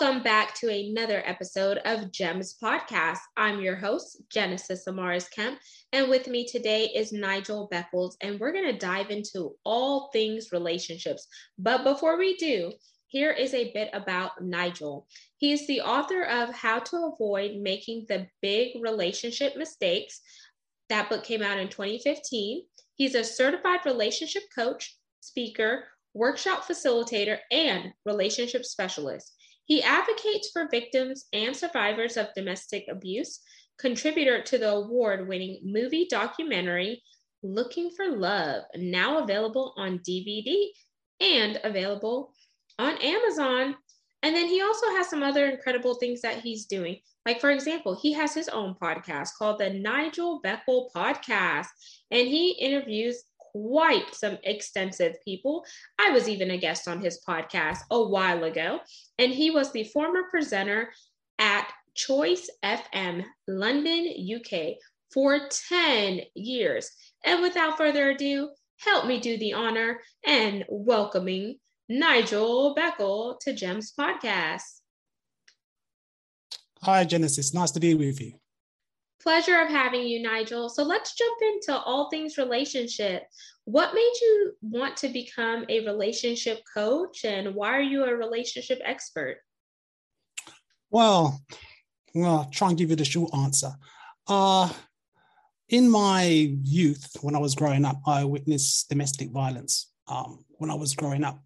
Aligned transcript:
Welcome 0.00 0.22
back 0.22 0.54
to 0.54 0.70
another 0.70 1.22
episode 1.26 1.76
of 1.84 2.10
GEMS 2.10 2.56
Podcast. 2.62 3.18
I'm 3.36 3.60
your 3.60 3.76
host, 3.76 4.22
Genesis 4.30 4.84
Amaris 4.88 5.30
Kemp, 5.30 5.58
and 5.92 6.08
with 6.08 6.26
me 6.26 6.46
today 6.46 6.86
is 6.86 7.12
Nigel 7.12 7.68
Beckles, 7.70 8.14
and 8.22 8.40
we're 8.40 8.52
going 8.52 8.72
to 8.72 8.78
dive 8.78 9.10
into 9.10 9.56
all 9.62 10.08
things 10.10 10.52
relationships. 10.52 11.26
But 11.58 11.84
before 11.84 12.16
we 12.16 12.34
do, 12.36 12.72
here 13.08 13.30
is 13.30 13.52
a 13.52 13.72
bit 13.72 13.90
about 13.92 14.42
Nigel. 14.42 15.06
He 15.36 15.52
is 15.52 15.66
the 15.66 15.82
author 15.82 16.22
of 16.22 16.54
How 16.54 16.78
to 16.78 17.12
Avoid 17.12 17.60
Making 17.60 18.06
the 18.08 18.26
Big 18.40 18.82
Relationship 18.82 19.54
Mistakes. 19.54 20.22
That 20.88 21.10
book 21.10 21.24
came 21.24 21.42
out 21.42 21.58
in 21.58 21.68
2015. 21.68 22.62
He's 22.94 23.14
a 23.14 23.22
certified 23.22 23.80
relationship 23.84 24.44
coach, 24.54 24.96
speaker, 25.20 25.84
workshop 26.14 26.64
facilitator, 26.64 27.36
and 27.50 27.92
relationship 28.06 28.64
specialist. 28.64 29.34
He 29.70 29.84
advocates 29.84 30.50
for 30.50 30.66
victims 30.68 31.26
and 31.32 31.56
survivors 31.56 32.16
of 32.16 32.34
domestic 32.34 32.86
abuse, 32.90 33.38
contributor 33.78 34.42
to 34.42 34.58
the 34.58 34.68
award 34.68 35.28
winning 35.28 35.60
movie 35.62 36.08
documentary 36.10 37.04
Looking 37.44 37.92
for 37.94 38.08
Love, 38.08 38.64
now 38.74 39.22
available 39.22 39.72
on 39.76 40.00
DVD 40.00 40.70
and 41.20 41.60
available 41.62 42.32
on 42.80 42.98
Amazon. 43.00 43.76
And 44.24 44.34
then 44.34 44.48
he 44.48 44.60
also 44.60 44.88
has 44.96 45.08
some 45.08 45.22
other 45.22 45.46
incredible 45.46 45.94
things 45.94 46.20
that 46.22 46.40
he's 46.40 46.66
doing. 46.66 46.98
Like, 47.24 47.40
for 47.40 47.52
example, 47.52 47.94
he 47.94 48.12
has 48.14 48.34
his 48.34 48.48
own 48.48 48.74
podcast 48.74 49.36
called 49.38 49.60
the 49.60 49.70
Nigel 49.70 50.42
Beckles 50.42 50.90
Podcast, 50.92 51.68
and 52.10 52.26
he 52.26 52.58
interviews 52.60 53.22
quite 53.52 54.14
some 54.14 54.38
extensive 54.44 55.16
people. 55.24 55.64
I 55.98 56.10
was 56.10 56.28
even 56.28 56.50
a 56.50 56.58
guest 56.58 56.88
on 56.88 57.00
his 57.00 57.20
podcast 57.26 57.78
a 57.90 58.02
while 58.02 58.44
ago, 58.44 58.80
and 59.18 59.32
he 59.32 59.50
was 59.50 59.72
the 59.72 59.84
former 59.84 60.24
presenter 60.30 60.92
at 61.38 61.70
Choice 61.94 62.48
FM 62.64 63.24
London, 63.48 64.14
UK 64.36 64.76
for 65.12 65.48
10 65.68 66.20
years. 66.34 66.90
And 67.24 67.42
without 67.42 67.76
further 67.76 68.10
ado, 68.10 68.50
help 68.78 69.06
me 69.06 69.20
do 69.20 69.36
the 69.38 69.52
honor 69.52 70.00
and 70.26 70.64
welcoming 70.68 71.58
Nigel 71.88 72.74
Beckles 72.74 73.40
to 73.40 73.52
Gems 73.52 73.92
Podcast. 73.98 74.80
Hi, 76.82 77.04
Genesis. 77.04 77.52
Nice 77.52 77.72
to 77.72 77.80
be 77.80 77.94
with 77.94 78.20
you. 78.20 78.39
Pleasure 79.22 79.60
of 79.60 79.68
having 79.68 80.06
you, 80.06 80.22
Nigel. 80.22 80.68
So 80.70 80.82
let's 80.82 81.14
jump 81.14 81.38
into 81.42 81.76
all 81.76 82.08
things 82.08 82.38
relationship. 82.38 83.24
What 83.64 83.94
made 83.94 84.12
you 84.22 84.52
want 84.62 84.96
to 84.98 85.08
become 85.08 85.66
a 85.68 85.84
relationship 85.84 86.62
coach 86.72 87.24
and 87.24 87.54
why 87.54 87.76
are 87.76 87.82
you 87.82 88.04
a 88.04 88.14
relationship 88.14 88.80
expert? 88.84 89.38
Well, 90.90 91.40
I'll 92.16 92.48
try 92.50 92.70
and 92.70 92.78
give 92.78 92.90
you 92.90 92.96
the 92.96 93.04
short 93.04 93.34
answer. 93.34 93.72
Uh, 94.26 94.72
in 95.68 95.88
my 95.88 96.22
youth, 96.62 97.16
when 97.20 97.36
I 97.36 97.38
was 97.38 97.54
growing 97.54 97.84
up, 97.84 98.00
I 98.06 98.24
witnessed 98.24 98.88
domestic 98.88 99.30
violence 99.30 99.92
um, 100.08 100.44
when 100.52 100.70
I 100.70 100.74
was 100.74 100.94
growing 100.94 101.24
up. 101.24 101.40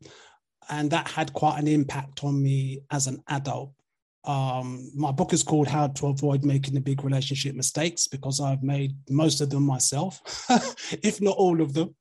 And 0.70 0.90
that 0.92 1.08
had 1.08 1.32
quite 1.34 1.58
an 1.58 1.68
impact 1.68 2.24
on 2.24 2.42
me 2.42 2.80
as 2.90 3.06
an 3.06 3.22
adult 3.28 3.72
um, 4.24 4.90
my 4.94 5.12
book 5.12 5.32
is 5.32 5.42
called 5.42 5.68
How 5.68 5.88
to 5.88 6.06
Avoid 6.06 6.44
Making 6.44 6.74
the 6.74 6.80
Big 6.80 7.04
Relationship 7.04 7.54
Mistakes 7.54 8.06
because 8.08 8.40
I've 8.40 8.62
made 8.62 8.96
most 9.10 9.40
of 9.40 9.50
them 9.50 9.66
myself, 9.66 10.20
if 11.02 11.20
not 11.20 11.36
all 11.36 11.60
of 11.60 11.74
them. 11.74 11.94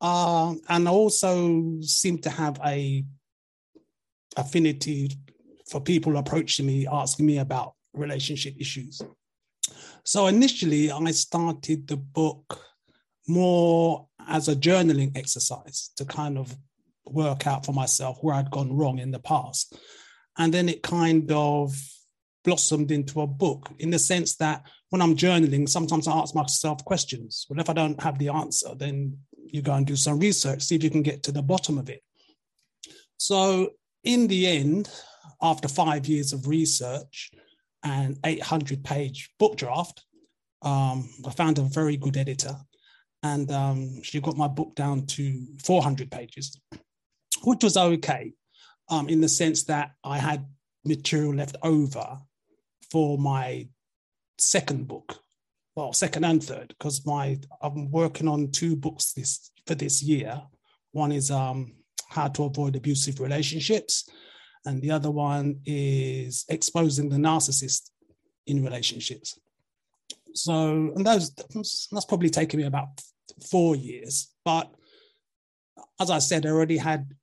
Um, 0.00 0.60
and 0.68 0.88
I 0.88 0.90
also 0.90 1.78
seem 1.82 2.18
to 2.18 2.30
have 2.30 2.58
a 2.64 3.04
affinity 4.36 5.10
for 5.68 5.80
people 5.80 6.16
approaching 6.16 6.66
me, 6.66 6.86
asking 6.86 7.26
me 7.26 7.38
about 7.38 7.74
relationship 7.92 8.54
issues. 8.58 9.02
So 10.04 10.26
initially, 10.26 10.90
I 10.90 11.10
started 11.10 11.86
the 11.86 11.96
book 11.96 12.64
more 13.28 14.08
as 14.28 14.48
a 14.48 14.56
journaling 14.56 15.16
exercise 15.16 15.90
to 15.96 16.04
kind 16.04 16.38
of 16.38 16.56
work 17.04 17.46
out 17.46 17.66
for 17.66 17.72
myself 17.72 18.18
where 18.22 18.34
I'd 18.34 18.50
gone 18.50 18.72
wrong 18.72 18.98
in 18.98 19.10
the 19.10 19.18
past. 19.18 19.76
And 20.40 20.54
then 20.54 20.70
it 20.70 20.82
kind 20.82 21.30
of 21.30 21.78
blossomed 22.44 22.90
into 22.90 23.20
a 23.20 23.26
book 23.26 23.68
in 23.78 23.90
the 23.90 23.98
sense 23.98 24.36
that 24.36 24.62
when 24.88 25.02
I'm 25.02 25.14
journaling, 25.14 25.68
sometimes 25.68 26.08
I 26.08 26.12
ask 26.16 26.34
myself 26.34 26.82
questions. 26.86 27.46
Well, 27.50 27.60
if 27.60 27.68
I 27.68 27.74
don't 27.74 28.02
have 28.02 28.18
the 28.18 28.30
answer, 28.30 28.74
then 28.74 29.18
you 29.36 29.60
go 29.60 29.74
and 29.74 29.86
do 29.86 29.96
some 29.96 30.18
research, 30.18 30.62
see 30.62 30.76
if 30.76 30.82
you 30.82 30.88
can 30.88 31.02
get 31.02 31.22
to 31.24 31.32
the 31.32 31.42
bottom 31.42 31.76
of 31.76 31.90
it. 31.90 32.02
So, 33.18 33.72
in 34.02 34.28
the 34.28 34.46
end, 34.46 34.90
after 35.42 35.68
five 35.68 36.06
years 36.06 36.32
of 36.32 36.48
research 36.48 37.32
and 37.84 38.18
800 38.24 38.82
page 38.82 39.28
book 39.38 39.58
draft, 39.58 40.06
um, 40.62 41.06
I 41.26 41.32
found 41.32 41.58
a 41.58 41.62
very 41.62 41.98
good 41.98 42.16
editor 42.16 42.56
and 43.22 43.52
um, 43.52 44.02
she 44.02 44.22
got 44.22 44.38
my 44.38 44.48
book 44.48 44.74
down 44.74 45.04
to 45.04 45.46
400 45.62 46.10
pages, 46.10 46.58
which 47.44 47.62
was 47.62 47.76
okay 47.76 48.32
um, 48.90 49.08
in 49.08 49.20
the 49.20 49.28
sense 49.28 49.64
that 49.64 49.92
I 50.04 50.18
had 50.18 50.44
material 50.84 51.34
left 51.34 51.56
over 51.62 52.18
for 52.90 53.16
my 53.18 53.68
second 54.38 54.88
book, 54.88 55.16
well, 55.76 55.92
second 55.92 56.24
and 56.24 56.42
third, 56.42 56.68
because 56.68 57.06
my 57.06 57.38
I'm 57.62 57.90
working 57.90 58.28
on 58.28 58.50
two 58.50 58.76
books 58.76 59.12
this 59.12 59.50
for 59.66 59.74
this 59.74 60.02
year. 60.02 60.42
One 60.92 61.12
is 61.12 61.30
um, 61.30 61.76
how 62.08 62.28
to 62.28 62.44
avoid 62.44 62.74
abusive 62.74 63.20
relationships, 63.20 64.08
and 64.66 64.82
the 64.82 64.90
other 64.90 65.10
one 65.10 65.60
is 65.64 66.44
exposing 66.48 67.08
the 67.08 67.16
narcissist 67.16 67.90
in 68.46 68.64
relationships. 68.64 69.38
So, 70.34 70.92
and 70.94 71.06
those 71.06 71.32
that's 71.32 72.04
probably 72.06 72.30
taken 72.30 72.58
me 72.58 72.66
about 72.66 72.88
four 73.50 73.76
years, 73.76 74.28
but 74.44 74.68
as 76.00 76.10
I 76.10 76.18
said, 76.18 76.46
I 76.46 76.50
already 76.50 76.78
had 76.78 77.14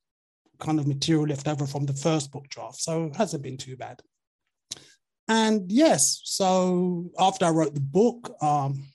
kind 0.59 0.79
of 0.79 0.87
material 0.87 1.27
left 1.27 1.47
over 1.47 1.65
from 1.65 1.85
the 1.85 1.93
first 1.93 2.31
book 2.31 2.47
draft. 2.49 2.81
So 2.81 3.05
it 3.05 3.15
hasn't 3.15 3.43
been 3.43 3.57
too 3.57 3.77
bad. 3.77 4.01
And 5.27 5.71
yes, 5.71 6.21
so 6.23 7.11
after 7.19 7.45
I 7.45 7.49
wrote 7.49 7.73
the 7.73 7.81
book, 7.81 8.35
um, 8.41 8.85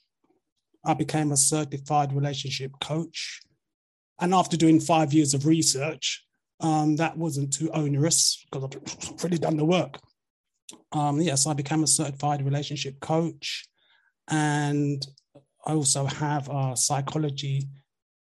I 0.85 0.95
became 0.95 1.31
a 1.31 1.37
certified 1.37 2.13
relationship 2.13 2.73
coach. 2.81 3.41
And 4.21 4.35
after 4.35 4.57
doing 4.57 4.81
five 4.81 5.13
years 5.13 5.35
of 5.35 5.47
research, 5.47 6.25
um, 6.61 6.97
that 6.97 7.17
wasn't 7.17 7.53
too 7.53 7.71
onerous 7.73 8.45
because 8.51 8.65
I've 8.65 9.11
already 9.21 9.39
done 9.39 9.57
the 9.57 9.65
work. 9.65 9.99
Um, 10.93 11.21
yes, 11.21 11.47
I 11.47 11.55
became 11.55 11.83
a 11.83 11.89
certified 11.89 12.45
relationship 12.45 13.01
coach. 13.01 13.69
And 14.29 15.05
I 15.67 15.73
also 15.73 16.07
have 16.07 16.49
a 16.49 16.77
psychology 16.77 17.69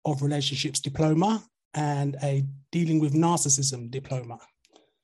of 0.03 0.21
relationships 0.21 0.79
diploma 0.79 1.43
and 1.75 2.15
a 2.23 2.43
dealing 2.71 2.99
with 2.99 3.13
narcissism 3.13 3.91
diploma. 3.91 4.39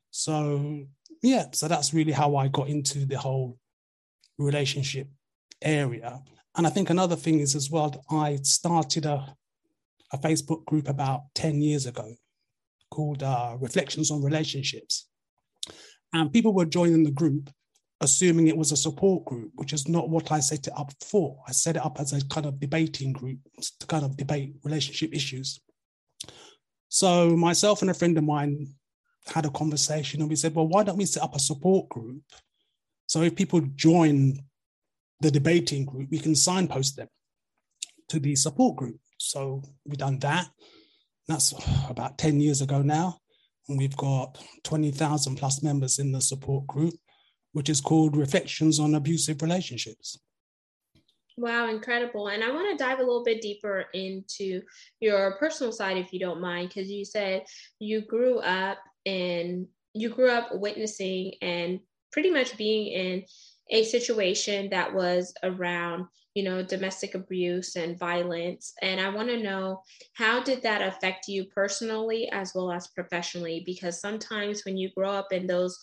So, 0.09 0.85
yeah, 1.21 1.45
so 1.51 1.67
that's 1.67 1.93
really 1.93 2.11
how 2.11 2.35
I 2.35 2.47
got 2.47 2.69
into 2.69 3.05
the 3.05 3.17
whole 3.17 3.57
relationship 4.37 5.07
area. 5.61 6.21
And 6.57 6.65
I 6.65 6.69
think 6.69 6.89
another 6.89 7.15
thing 7.15 7.39
is 7.39 7.55
as 7.55 7.69
well, 7.69 8.03
I 8.09 8.37
started 8.43 9.05
a, 9.05 9.35
a 10.11 10.17
Facebook 10.17 10.65
group 10.65 10.87
about 10.89 11.21
10 11.35 11.61
years 11.61 11.85
ago 11.85 12.15
called 12.89 13.23
uh, 13.23 13.55
Reflections 13.59 14.11
on 14.11 14.23
Relationships. 14.23 15.07
And 16.13 16.33
people 16.33 16.53
were 16.53 16.65
joining 16.65 17.03
the 17.03 17.11
group 17.11 17.49
assuming 18.01 18.47
it 18.47 18.57
was 18.57 18.71
a 18.71 18.77
support 18.77 19.23
group, 19.25 19.51
which 19.55 19.73
is 19.73 19.87
not 19.87 20.09
what 20.09 20.31
I 20.31 20.39
set 20.39 20.67
it 20.67 20.73
up 20.75 20.91
for. 21.01 21.37
I 21.47 21.51
set 21.51 21.75
it 21.75 21.85
up 21.85 21.99
as 21.99 22.13
a 22.13 22.25
kind 22.25 22.47
of 22.47 22.59
debating 22.59 23.13
group 23.13 23.37
to 23.79 23.87
kind 23.87 24.03
of 24.03 24.17
debate 24.17 24.55
relationship 24.63 25.13
issues. 25.13 25.61
So 26.93 27.37
myself 27.37 27.81
and 27.81 27.89
a 27.89 27.93
friend 27.93 28.17
of 28.17 28.25
mine 28.25 28.67
had 29.25 29.45
a 29.45 29.49
conversation 29.49 30.19
and 30.19 30.29
we 30.29 30.35
said, 30.35 30.53
well, 30.53 30.67
why 30.67 30.83
don't 30.83 30.97
we 30.97 31.05
set 31.05 31.23
up 31.23 31.33
a 31.33 31.39
support 31.39 31.87
group? 31.87 32.21
So 33.07 33.21
if 33.21 33.33
people 33.33 33.61
join 33.75 34.37
the 35.21 35.31
debating 35.31 35.85
group, 35.85 36.09
we 36.11 36.19
can 36.19 36.35
signpost 36.35 36.97
them 36.97 37.07
to 38.09 38.19
the 38.19 38.35
support 38.35 38.75
group. 38.75 38.99
So 39.17 39.63
we've 39.85 39.97
done 39.97 40.19
that. 40.19 40.49
That's 41.29 41.53
about 41.89 42.17
10 42.17 42.41
years 42.41 42.59
ago 42.59 42.81
now. 42.81 43.19
And 43.69 43.77
we've 43.77 43.95
got 43.95 44.37
20,000 44.65 45.37
plus 45.37 45.63
members 45.63 45.97
in 45.97 46.11
the 46.11 46.19
support 46.19 46.67
group, 46.67 46.95
which 47.53 47.69
is 47.69 47.79
called 47.79 48.17
Reflections 48.17 48.81
on 48.81 48.95
Abusive 48.95 49.41
Relationships. 49.41 50.19
Wow, 51.41 51.69
incredible. 51.69 52.27
And 52.27 52.43
I 52.43 52.51
want 52.51 52.69
to 52.69 52.83
dive 52.83 52.99
a 52.99 53.03
little 53.03 53.23
bit 53.23 53.41
deeper 53.41 53.85
into 53.95 54.61
your 54.99 55.37
personal 55.39 55.71
side, 55.71 55.97
if 55.97 56.13
you 56.13 56.19
don't 56.19 56.39
mind, 56.39 56.69
because 56.69 56.87
you 56.87 57.03
said 57.03 57.45
you 57.79 58.01
grew 58.01 58.37
up 58.39 58.77
and 59.07 59.65
you 59.95 60.09
grew 60.09 60.29
up 60.29 60.49
witnessing 60.53 61.33
and 61.41 61.79
pretty 62.11 62.29
much 62.29 62.57
being 62.57 62.87
in 62.93 63.23
a 63.71 63.83
situation 63.85 64.69
that 64.69 64.93
was 64.93 65.33
around 65.43 66.05
you 66.35 66.43
know 66.43 66.63
domestic 66.63 67.13
abuse 67.15 67.75
and 67.75 67.99
violence 67.99 68.73
and 68.81 69.01
i 69.01 69.09
want 69.09 69.27
to 69.27 69.43
know 69.43 69.81
how 70.13 70.41
did 70.41 70.61
that 70.61 70.81
affect 70.81 71.27
you 71.27 71.45
personally 71.53 72.29
as 72.31 72.53
well 72.55 72.71
as 72.71 72.87
professionally 72.87 73.63
because 73.65 73.99
sometimes 73.99 74.63
when 74.63 74.77
you 74.77 74.89
grow 74.95 75.11
up 75.11 75.33
in 75.33 75.45
those 75.47 75.77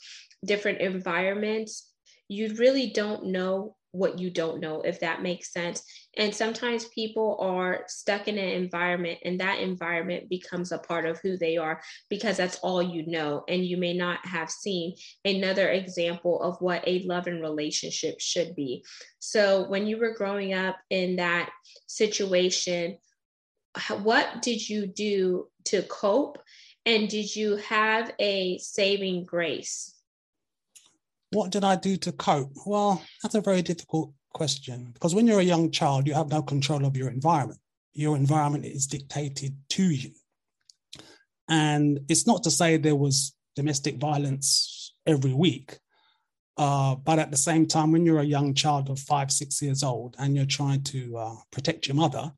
different 0.47 0.81
environments 0.81 1.93
you 2.29 2.55
really 2.57 2.91
don't 2.91 3.27
know 3.27 3.77
what 3.93 4.19
you 4.19 4.31
don't 4.31 4.61
know, 4.61 4.83
if 4.83 5.01
that 5.01 5.23
makes 5.23 5.53
sense. 5.53 5.83
And 6.17 6.35
sometimes 6.35 6.87
people 6.87 7.39
are 7.41 7.85
stuck 7.87 8.29
in 8.29 8.39
an 8.39 8.49
environment, 8.49 9.19
and 9.25 9.41
that 9.41 9.61
environment 9.61 10.29
becomes 10.29 10.73
a 10.73 10.79
part 10.79 11.07
of 11.07 11.19
who 11.21 11.37
they 11.37 11.57
are 11.57 11.81
because 12.09 12.37
that's 12.37 12.59
all 12.61 12.83
you 12.83 13.07
know. 13.07 13.45
And 13.49 13.65
you 13.65 13.77
may 13.77 13.95
not 13.95 14.25
have 14.27 14.51
seen 14.51 14.95
another 15.25 15.69
example 15.71 16.43
of 16.43 16.61
what 16.61 16.83
a 16.87 17.03
love 17.05 17.27
and 17.27 17.41
relationship 17.41 18.21
should 18.21 18.55
be. 18.55 18.85
So, 19.19 19.69
when 19.69 19.87
you 19.87 19.99
were 19.99 20.15
growing 20.15 20.55
up 20.55 20.77
in 20.91 21.17
that 21.17 21.51
situation, 21.87 22.99
what 24.03 24.43
did 24.43 24.69
you 24.69 24.87
do 24.87 25.49
to 25.67 25.83
cope? 25.83 26.39
And 26.85 27.09
did 27.09 27.35
you 27.35 27.57
have 27.57 28.13
a 28.19 28.59
saving 28.59 29.25
grace? 29.27 29.95
What 31.31 31.51
did 31.51 31.65
I 31.65 31.77
do 31.77 31.97
to 31.99 32.13
cope? 32.13 32.53
Well, 32.65 33.03
that's 33.23 33.35
a 33.35 33.41
very 33.41 33.63
difficult 33.63 34.13
question 34.33 34.91
because 34.93 35.15
when 35.15 35.27
you're 35.27 35.41
a 35.41 35.55
young 35.55 35.71
child, 35.71 36.07
you 36.07 36.15
have 36.15 36.31
no 36.31 36.43
control 36.43 36.85
of 36.85 36.97
your 36.97 37.11
environment. 37.11 37.61
Your 37.93 38.17
environment 38.17 38.65
is 38.65 38.87
dictated 38.87 39.57
to 39.71 39.83
you. 39.83 40.11
And 41.49 42.01
it's 42.09 42.27
not 42.27 42.43
to 42.45 42.51
say 42.51 42.77
there 42.77 42.97
was 42.97 43.35
domestic 43.57 43.97
violence 43.97 44.93
every 45.07 45.33
week, 45.33 45.79
uh, 46.57 46.95
but 46.95 47.19
at 47.19 47.31
the 47.31 47.37
same 47.37 47.67
time, 47.67 47.93
when 47.93 48.05
you're 48.05 48.21
a 48.21 48.25
young 48.25 48.55
child 48.55 48.91
of 48.91 48.99
five, 48.99 49.31
six 49.31 49.63
years 49.63 49.83
old 49.83 50.17
and 50.19 50.37
you're 50.37 50.45
trying 50.45 50.83
to 50.83 51.17
uh, 51.17 51.35
protect 51.51 51.89
your 51.89 51.95
mother, 51.97 52.33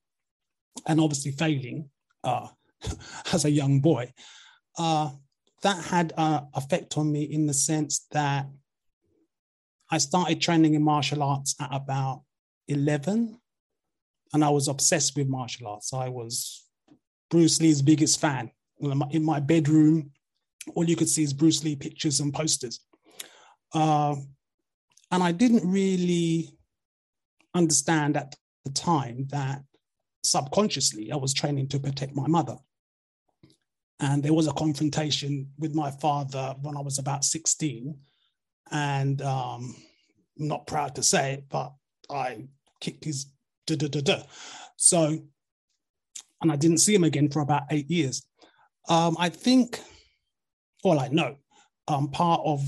and 0.87 1.01
obviously 1.01 1.33
failing 1.33 1.91
uh, 2.25 2.47
as 3.33 3.45
a 3.45 3.51
young 3.51 3.81
boy, 3.81 4.13
uh, 4.79 5.11
that 5.63 5.85
had 5.85 6.13
an 6.17 6.47
effect 6.55 6.97
on 6.97 7.11
me 7.11 7.23
in 7.23 7.47
the 7.47 7.55
sense 7.55 8.07
that 8.13 8.47
I 9.91 9.99
started 9.99 10.41
training 10.41 10.75
in 10.75 10.83
martial 10.83 11.23
arts 11.23 11.57
at 11.61 11.69
about 11.73 12.23
11, 12.69 13.37
and 14.33 14.45
I 14.45 14.49
was 14.49 14.69
obsessed 14.69 15.17
with 15.17 15.29
martial 15.29 15.67
arts. 15.67 15.93
I 15.93 16.09
was 16.09 16.65
Bruce 17.31 17.61
Lee's 17.61 17.83
biggest 17.83 18.21
fan. 18.21 18.51
In 19.11 19.25
my 19.25 19.41
bedroom, 19.41 20.13
all 20.75 20.85
you 20.85 20.97
could 20.97 21.09
see 21.09 21.25
is 21.25 21.33
Bruce 21.33 21.65
Lee 21.65 21.77
pictures 21.77 22.21
and 22.21 22.33
posters. 22.33 22.81
Uh, 23.75 24.15
and 25.11 25.23
I 25.23 25.33
didn't 25.33 25.69
really 25.69 26.57
understand 27.55 28.17
at 28.17 28.37
the 28.65 28.71
time 28.71 29.27
that 29.31 29.63
subconsciously 30.23 31.11
I 31.11 31.17
was 31.17 31.35
training 31.35 31.69
to 31.69 31.81
protect 31.81 32.15
my 32.15 32.29
mother. 32.29 32.57
And 33.99 34.23
there 34.23 34.33
was 34.33 34.47
a 34.47 34.53
confrontation 34.53 35.51
with 35.59 35.75
my 35.75 35.91
father 35.91 36.55
when 36.63 36.77
I 36.77 36.81
was 36.81 36.99
about 36.99 37.25
16 37.25 37.99
and 38.71 39.21
um, 39.23 39.75
I'm 40.39 40.49
not 40.49 40.67
proud 40.67 40.95
to 40.97 41.03
say 41.03 41.35
it, 41.35 41.45
but 41.49 41.73
I 42.11 42.49
kicked 42.81 43.05
his 43.05 43.27
da 43.67 43.77
da 43.77 43.89
da 43.89 44.01
da. 44.01 44.23
So, 44.77 45.19
and 46.43 46.53
I 46.53 46.57
didn't 46.57 46.79
see 46.79 46.95
him 46.95 47.05
again 47.05 47.31
for 47.31 47.41
about 47.41 47.65
eight 47.71 47.91
years. 47.91 48.25
Um, 48.89 49.17
I 49.19 49.29
think, 49.29 49.81
well, 50.83 50.99
I 50.99 51.09
know, 51.09 51.37
um, 51.89 52.09
part 52.11 52.41
of 52.45 52.63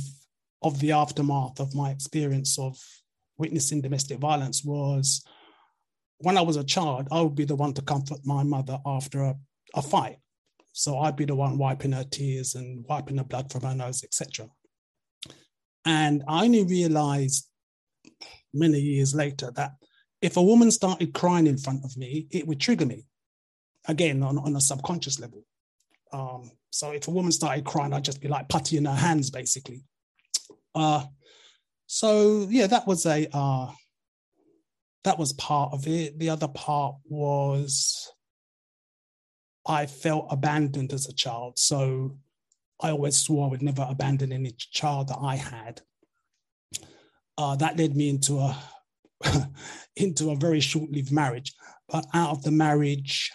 of 0.62 0.78
the 0.78 0.92
aftermath 0.92 1.58
of 1.58 1.74
my 1.74 1.90
experience 1.90 2.58
of 2.58 2.78
witnessing 3.36 3.80
domestic 3.80 4.18
violence 4.18 4.64
was 4.64 5.24
when 6.18 6.38
I 6.38 6.42
was 6.42 6.56
a 6.56 6.64
child, 6.64 7.08
I 7.10 7.20
would 7.20 7.34
be 7.34 7.44
the 7.44 7.56
one 7.56 7.74
to 7.74 7.82
comfort 7.82 8.20
my 8.24 8.44
mother 8.44 8.78
after 8.86 9.22
a, 9.22 9.34
a 9.74 9.82
fight. 9.82 10.18
So 10.72 10.98
I'd 10.98 11.16
be 11.16 11.24
the 11.24 11.34
one 11.34 11.58
wiping 11.58 11.92
her 11.92 12.04
tears 12.04 12.54
and 12.54 12.84
wiping 12.88 13.16
the 13.16 13.24
blood 13.24 13.50
from 13.50 13.62
her 13.62 13.74
nose, 13.74 14.04
etc. 14.04 14.48
And 15.84 16.22
I 16.28 16.44
only 16.44 16.64
realized 16.64 17.48
many 18.54 18.78
years 18.78 19.14
later 19.14 19.50
that 19.56 19.72
if 20.20 20.36
a 20.36 20.42
woman 20.42 20.70
started 20.70 21.14
crying 21.14 21.46
in 21.46 21.58
front 21.58 21.84
of 21.84 21.96
me, 21.96 22.28
it 22.30 22.46
would 22.46 22.60
trigger 22.60 22.86
me 22.86 23.06
again 23.88 24.22
on, 24.22 24.38
on 24.38 24.54
a 24.54 24.60
subconscious 24.60 25.18
level. 25.18 25.44
Um, 26.12 26.50
so 26.70 26.92
if 26.92 27.08
a 27.08 27.10
woman 27.10 27.32
started 27.32 27.64
crying, 27.64 27.92
I'd 27.92 28.04
just 28.04 28.20
be 28.20 28.28
like 28.28 28.48
putty 28.48 28.76
in 28.76 28.84
her 28.84 28.94
hands, 28.94 29.30
basically. 29.30 29.82
Uh, 30.74 31.04
so 31.86 32.46
yeah, 32.48 32.66
that 32.68 32.86
was 32.86 33.04
a 33.04 33.28
uh, 33.32 33.70
that 35.04 35.18
was 35.18 35.32
part 35.34 35.72
of 35.72 35.86
it. 35.86 36.18
The 36.18 36.30
other 36.30 36.48
part 36.48 36.96
was 37.04 38.10
I 39.66 39.86
felt 39.86 40.28
abandoned 40.30 40.92
as 40.92 41.08
a 41.08 41.12
child. 41.12 41.58
So 41.58 42.16
I 42.82 42.90
always 42.90 43.16
swore 43.16 43.46
I 43.46 43.50
would 43.50 43.62
never 43.62 43.86
abandon 43.88 44.32
any 44.32 44.52
child 44.58 45.08
that 45.08 45.18
I 45.20 45.36
had. 45.36 45.80
Uh, 47.38 47.56
that 47.56 47.78
led 47.78 47.96
me 47.96 48.10
into 48.10 48.38
a 48.38 48.56
into 49.96 50.30
a 50.30 50.36
very 50.36 50.60
short-lived 50.60 51.12
marriage. 51.12 51.54
But 51.88 52.06
out 52.12 52.30
of 52.30 52.42
the 52.42 52.50
marriage, 52.50 53.30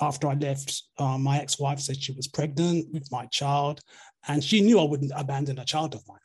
after 0.00 0.28
I 0.28 0.34
left, 0.34 0.82
uh, 0.98 1.18
my 1.18 1.38
ex-wife 1.38 1.80
said 1.80 2.02
she 2.02 2.12
was 2.12 2.28
pregnant 2.28 2.92
with 2.92 3.10
my 3.10 3.26
child, 3.26 3.80
and 4.28 4.42
she 4.42 4.60
knew 4.60 4.78
I 4.78 4.84
wouldn't 4.84 5.12
abandon 5.16 5.58
a 5.58 5.64
child 5.64 5.94
of 5.94 6.02
mine. 6.06 6.18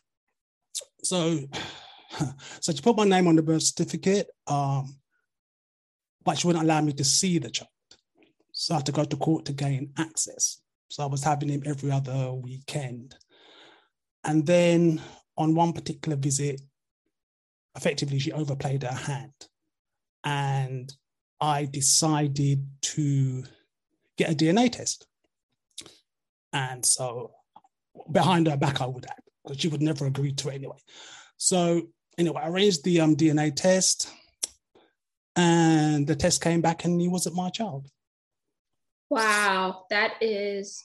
So, 1.03 1.39
so 2.59 2.73
she 2.73 2.81
put 2.81 2.97
my 2.97 3.05
name 3.05 3.27
on 3.27 3.35
the 3.35 3.41
birth 3.41 3.63
certificate, 3.63 4.27
um, 4.47 4.97
but 6.25 6.37
she 6.37 6.47
wouldn't 6.47 6.65
allow 6.65 6.81
me 6.81 6.93
to 6.93 7.03
see 7.03 7.39
the 7.39 7.49
child. 7.49 7.69
So 8.51 8.73
I 8.73 8.77
had 8.77 8.85
to 8.87 8.91
go 8.91 9.05
to 9.05 9.15
court 9.15 9.45
to 9.45 9.53
gain 9.53 9.93
access. 9.97 10.61
So 10.89 11.03
I 11.03 11.07
was 11.07 11.23
having 11.23 11.49
him 11.49 11.63
every 11.65 11.91
other 11.91 12.33
weekend. 12.33 13.15
And 14.23 14.45
then 14.45 15.01
on 15.37 15.55
one 15.55 15.73
particular 15.73 16.17
visit, 16.17 16.61
effectively, 17.75 18.19
she 18.19 18.31
overplayed 18.31 18.83
her 18.83 18.93
hand. 18.93 19.33
And 20.23 20.93
I 21.39 21.65
decided 21.65 22.67
to 22.81 23.43
get 24.17 24.31
a 24.31 24.35
DNA 24.35 24.71
test. 24.71 25.07
And 26.51 26.85
so 26.85 27.31
behind 28.11 28.47
her 28.47 28.57
back, 28.57 28.81
I 28.81 28.87
would 28.87 29.05
act 29.05 29.21
because 29.43 29.61
she 29.61 29.67
would 29.67 29.81
never 29.81 30.05
agree 30.05 30.33
to 30.33 30.49
it 30.49 30.55
anyway. 30.55 30.77
So 31.37 31.83
anyway, 32.17 32.41
I 32.43 32.49
arranged 32.49 32.83
the 32.83 32.99
um, 33.01 33.15
DNA 33.15 33.55
test 33.55 34.11
and 35.35 36.05
the 36.05 36.15
test 36.15 36.41
came 36.41 36.61
back 36.61 36.83
and 36.83 36.99
he 36.99 37.07
wasn't 37.07 37.35
my 37.35 37.49
child. 37.49 37.87
Wow, 39.09 39.85
that 39.89 40.13
is 40.21 40.83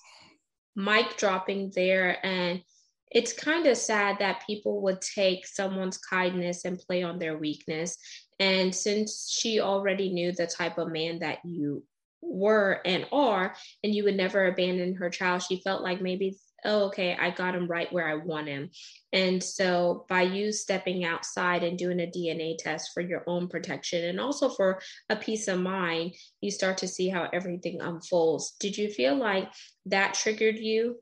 mic 0.76 1.16
dropping 1.16 1.72
there. 1.74 2.24
And 2.24 2.62
it's 3.10 3.32
kind 3.32 3.66
of 3.66 3.76
sad 3.76 4.18
that 4.18 4.42
people 4.46 4.82
would 4.82 5.00
take 5.00 5.46
someone's 5.46 5.98
kindness 5.98 6.64
and 6.64 6.78
play 6.78 7.02
on 7.02 7.18
their 7.18 7.38
weakness. 7.38 7.96
And 8.40 8.74
since 8.74 9.30
she 9.30 9.60
already 9.60 10.12
knew 10.12 10.32
the 10.32 10.46
type 10.46 10.78
of 10.78 10.90
man 10.90 11.20
that 11.20 11.38
you 11.44 11.84
were 12.20 12.80
and 12.84 13.06
are, 13.12 13.54
and 13.84 13.94
you 13.94 14.04
would 14.04 14.16
never 14.16 14.46
abandon 14.46 14.94
her 14.94 15.10
child, 15.10 15.42
she 15.42 15.60
felt 15.60 15.82
like 15.82 16.00
maybe 16.00 16.36
oh, 16.64 16.86
okay, 16.86 17.16
I 17.18 17.30
got 17.30 17.54
him 17.54 17.66
right 17.66 17.92
where 17.92 18.08
I 18.08 18.14
want 18.14 18.48
him. 18.48 18.70
And 19.12 19.42
so 19.42 20.06
by 20.08 20.22
you 20.22 20.52
stepping 20.52 21.04
outside 21.04 21.62
and 21.62 21.78
doing 21.78 22.00
a 22.00 22.06
DNA 22.06 22.56
test 22.58 22.90
for 22.92 23.00
your 23.00 23.22
own 23.26 23.48
protection 23.48 24.04
and 24.04 24.20
also 24.20 24.48
for 24.48 24.80
a 25.10 25.16
peace 25.16 25.48
of 25.48 25.60
mind, 25.60 26.14
you 26.40 26.50
start 26.50 26.78
to 26.78 26.88
see 26.88 27.08
how 27.08 27.28
everything 27.32 27.80
unfolds. 27.80 28.56
Did 28.58 28.76
you 28.76 28.90
feel 28.90 29.14
like 29.14 29.52
that 29.86 30.14
triggered 30.14 30.58
you? 30.58 31.00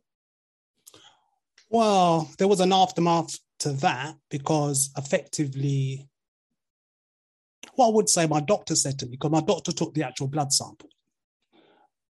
Well, 1.71 2.31
there 2.39 2.49
was 2.49 2.61
an 2.61 2.73
aftermath 2.73 3.39
to 3.61 3.73
that 3.73 4.17
because 4.31 4.91
effectively, 4.99 6.09
what 7.75 7.87
I 7.87 7.91
would 7.91 8.09
say 8.09 8.27
my 8.27 8.41
doctor 8.41 8.75
said 8.75 8.99
to 8.99 9.07
me, 9.07 9.13
because 9.13 9.31
my 9.31 9.41
doctor 9.41 9.73
took 9.73 9.95
the 9.95 10.03
actual 10.03 10.29
blood 10.29 10.53
sample. 10.53 10.91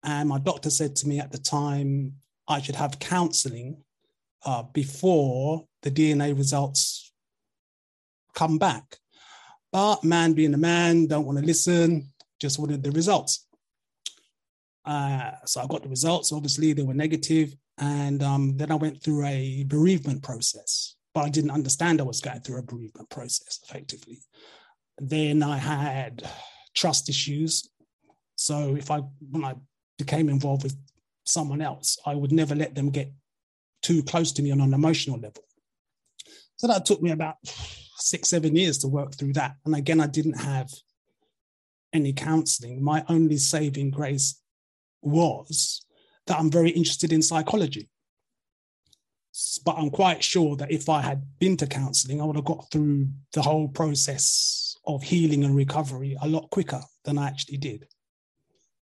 And 0.03 0.29
my 0.29 0.39
doctor 0.39 0.71
said 0.71 0.95
to 0.97 1.07
me 1.07 1.19
at 1.19 1.31
the 1.31 1.37
time, 1.37 2.13
I 2.47 2.61
should 2.61 2.75
have 2.75 2.99
counseling 2.99 3.83
uh, 4.45 4.63
before 4.63 5.65
the 5.83 5.91
DNA 5.91 6.37
results 6.37 7.11
come 8.33 8.57
back. 8.57 8.97
But 9.71 10.03
man 10.03 10.33
being 10.33 10.53
a 10.53 10.57
man, 10.57 11.07
don't 11.07 11.25
want 11.25 11.37
to 11.39 11.45
listen, 11.45 12.11
just 12.39 12.59
wanted 12.59 12.83
the 12.83 12.91
results. 12.91 13.47
Uh, 14.83 15.31
so 15.45 15.61
I 15.61 15.67
got 15.67 15.83
the 15.83 15.89
results. 15.89 16.31
Obviously, 16.31 16.73
they 16.73 16.83
were 16.83 16.93
negative, 16.93 17.55
and 17.77 18.21
um, 18.23 18.57
then 18.57 18.71
I 18.71 18.75
went 18.75 19.01
through 19.01 19.25
a 19.25 19.63
bereavement 19.67 20.23
process. 20.23 20.95
But 21.13 21.25
I 21.25 21.29
didn't 21.29 21.51
understand 21.51 21.99
I 21.99 22.05
was 22.05 22.21
going 22.21 22.41
through 22.41 22.59
a 22.59 22.63
bereavement 22.63 23.09
process 23.09 23.59
effectively. 23.63 24.19
Then 24.97 25.43
I 25.43 25.57
had 25.57 26.23
trust 26.73 27.09
issues. 27.09 27.69
So 28.35 28.75
if 28.75 28.89
I 28.89 28.99
when 29.29 29.43
I 29.43 29.55
became 29.97 30.29
involved 30.29 30.63
with 30.63 30.75
someone 31.23 31.61
else, 31.61 31.97
I 32.05 32.15
would 32.15 32.31
never 32.31 32.55
let 32.55 32.75
them 32.75 32.89
get 32.89 33.11
too 33.81 34.03
close 34.03 34.31
to 34.33 34.41
me 34.41 34.51
on 34.51 34.61
an 34.61 34.73
emotional 34.73 35.19
level. 35.19 35.43
So 36.57 36.67
that 36.67 36.85
took 36.85 37.01
me 37.01 37.11
about 37.11 37.37
six, 37.97 38.29
seven 38.29 38.55
years 38.55 38.77
to 38.79 38.87
work 38.87 39.15
through 39.15 39.33
that. 39.33 39.55
And 39.65 39.75
again, 39.75 39.99
I 39.99 40.07
didn't 40.07 40.39
have 40.39 40.69
any 41.93 42.13
counseling. 42.13 42.83
My 42.83 43.03
only 43.09 43.37
saving 43.37 43.91
grace 43.91 44.39
was 45.01 45.85
that 46.27 46.39
I'm 46.39 46.51
very 46.51 46.69
interested 46.69 47.11
in 47.11 47.21
psychology. 47.21 47.89
But 49.65 49.77
I'm 49.77 49.89
quite 49.89 50.23
sure 50.23 50.55
that 50.57 50.71
if 50.71 50.89
I 50.89 51.01
had 51.01 51.23
been 51.39 51.57
to 51.57 51.67
counseling, 51.67 52.21
I 52.21 52.25
would 52.25 52.35
have 52.35 52.45
got 52.45 52.69
through 52.69 53.07
the 53.33 53.41
whole 53.41 53.67
process 53.67 54.75
of 54.85 55.03
healing 55.03 55.43
and 55.43 55.55
recovery 55.55 56.17
a 56.21 56.27
lot 56.27 56.49
quicker 56.49 56.81
than 57.05 57.17
I 57.17 57.27
actually 57.27 57.57
did. 57.57 57.87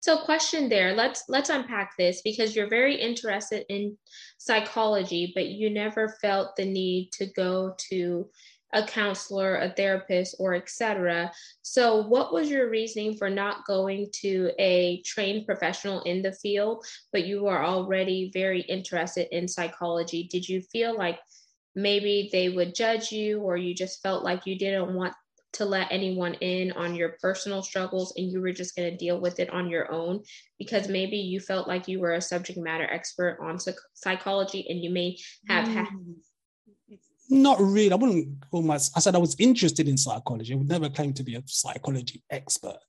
So 0.01 0.17
question 0.17 0.69
there, 0.69 0.93
let's 0.93 1.23
let's 1.27 1.49
unpack 1.49 1.97
this 1.97 2.21
because 2.21 2.55
you're 2.55 2.69
very 2.69 2.95
interested 2.95 3.65
in 3.69 3.97
psychology, 4.37 5.31
but 5.35 5.47
you 5.47 5.69
never 5.69 6.15
felt 6.21 6.55
the 6.55 6.65
need 6.65 7.11
to 7.13 7.25
go 7.25 7.75
to 7.89 8.29
a 8.71 8.83
counselor, 8.85 9.57
a 9.57 9.71
therapist, 9.71 10.35
or 10.39 10.53
etc. 10.53 11.31
So, 11.63 12.03
what 12.03 12.31
was 12.31 12.49
your 12.49 12.69
reasoning 12.69 13.17
for 13.17 13.29
not 13.29 13.65
going 13.65 14.09
to 14.21 14.51
a 14.59 15.01
trained 15.05 15.45
professional 15.45 16.01
in 16.03 16.21
the 16.21 16.33
field, 16.33 16.85
but 17.11 17.25
you 17.25 17.47
are 17.47 17.65
already 17.65 18.29
very 18.33 18.61
interested 18.61 19.27
in 19.35 19.47
psychology? 19.47 20.29
Did 20.31 20.47
you 20.47 20.61
feel 20.61 20.95
like 20.95 21.19
maybe 21.75 22.29
they 22.31 22.49
would 22.49 22.75
judge 22.75 23.11
you, 23.11 23.41
or 23.41 23.57
you 23.57 23.73
just 23.73 24.01
felt 24.01 24.23
like 24.23 24.45
you 24.45 24.57
didn't 24.57 24.93
want 24.93 25.13
to 25.53 25.65
let 25.65 25.87
anyone 25.91 26.35
in 26.35 26.71
on 26.73 26.95
your 26.95 27.15
personal 27.21 27.63
struggles 27.63 28.13
and 28.17 28.31
you 28.31 28.41
were 28.41 28.51
just 28.51 28.75
going 28.75 28.89
to 28.89 28.97
deal 28.97 29.19
with 29.19 29.39
it 29.39 29.49
on 29.49 29.69
your 29.69 29.91
own 29.91 30.21
because 30.57 30.87
maybe 30.87 31.17
you 31.17 31.39
felt 31.39 31.67
like 31.67 31.87
you 31.87 31.99
were 31.99 32.13
a 32.13 32.21
subject 32.21 32.59
matter 32.59 32.87
expert 32.91 33.37
on 33.41 33.57
psychology 33.93 34.65
and 34.69 34.79
you 34.83 34.91
may 34.91 35.17
have 35.47 35.67
mm. 35.67 35.73
had 35.73 35.87
not 37.29 37.59
really. 37.59 37.91
I 37.91 37.95
wouldn't 37.95 38.43
call 38.49 38.63
myself. 38.63 38.97
I 38.97 38.99
said 39.01 39.15
I 39.15 39.19
was 39.19 39.35
interested 39.39 39.87
in 39.87 39.97
psychology. 39.97 40.53
I 40.53 40.57
would 40.57 40.67
never 40.67 40.89
claim 40.89 41.13
to 41.13 41.23
be 41.23 41.35
a 41.35 41.43
psychology 41.45 42.23
expert. 42.29 42.79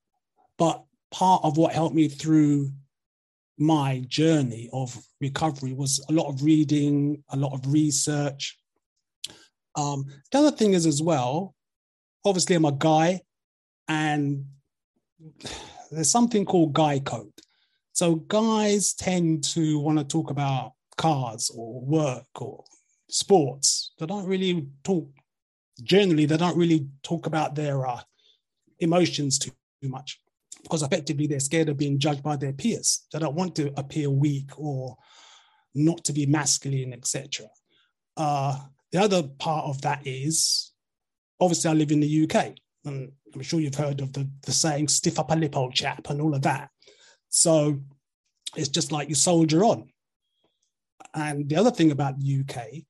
But 0.56 0.82
part 1.10 1.42
of 1.44 1.58
what 1.58 1.74
helped 1.74 1.94
me 1.94 2.08
through 2.08 2.70
my 3.58 4.02
journey 4.08 4.70
of 4.72 4.96
recovery 5.20 5.74
was 5.74 6.04
a 6.08 6.12
lot 6.12 6.30
of 6.30 6.42
reading, 6.42 7.22
a 7.30 7.36
lot 7.36 7.52
of 7.52 7.70
research. 7.70 8.58
Um, 9.76 10.06
the 10.32 10.38
other 10.38 10.50
thing 10.50 10.72
is 10.72 10.86
as 10.86 11.02
well, 11.02 11.54
obviously 12.24 12.56
I'm 12.56 12.64
a 12.64 12.72
guy, 12.72 13.20
and 13.88 14.46
there's 15.90 16.10
something 16.10 16.44
called 16.44 16.72
guy 16.72 17.00
code. 17.00 17.32
So 17.92 18.14
guys 18.14 18.94
tend 18.94 19.44
to 19.44 19.78
want 19.78 19.98
to 19.98 20.04
talk 20.04 20.30
about 20.30 20.72
cars 20.96 21.50
or 21.54 21.80
work 21.80 22.26
or 22.40 22.64
sports. 23.08 23.92
They 23.98 24.06
don't 24.06 24.26
really 24.26 24.68
talk, 24.84 25.08
generally, 25.82 26.26
they 26.26 26.36
don't 26.36 26.56
really 26.56 26.86
talk 27.02 27.26
about 27.26 27.54
their 27.54 27.86
uh, 27.86 28.00
emotions 28.78 29.38
too, 29.38 29.50
much 29.82 30.20
because 30.62 30.82
effectively 30.82 31.26
they're 31.26 31.40
scared 31.40 31.68
of 31.68 31.78
being 31.78 31.98
judged 31.98 32.22
by 32.22 32.36
their 32.36 32.52
peers. 32.52 33.06
They 33.12 33.18
don't 33.18 33.34
want 33.34 33.56
to 33.56 33.72
appear 33.78 34.10
weak 34.10 34.50
or 34.58 34.96
not 35.74 36.04
to 36.04 36.12
be 36.12 36.26
masculine, 36.26 36.92
etc. 36.92 37.46
Uh, 38.16 38.58
the 38.92 38.98
other 39.00 39.22
part 39.38 39.66
of 39.66 39.80
that 39.82 40.06
is 40.06 40.69
obviously 41.40 41.70
I 41.70 41.74
live 41.74 41.92
in 41.92 42.00
the 42.00 42.24
UK, 42.24 42.54
and 42.84 43.12
I'm 43.34 43.42
sure 43.42 43.60
you've 43.60 43.74
heard 43.74 44.00
of 44.00 44.12
the, 44.12 44.28
the 44.44 44.52
saying 44.52 44.88
stiff 44.88 45.18
upper 45.18 45.36
lip 45.36 45.56
old 45.56 45.74
chap 45.74 46.08
and 46.10 46.20
all 46.20 46.34
of 46.34 46.42
that. 46.42 46.70
So 47.28 47.80
it's 48.56 48.68
just 48.68 48.92
like 48.92 49.08
you 49.08 49.14
soldier 49.14 49.64
on. 49.64 49.90
And 51.14 51.48
the 51.48 51.56
other 51.56 51.70
thing 51.70 51.90
about 51.90 52.18
the 52.18 52.40
UK 52.40 52.84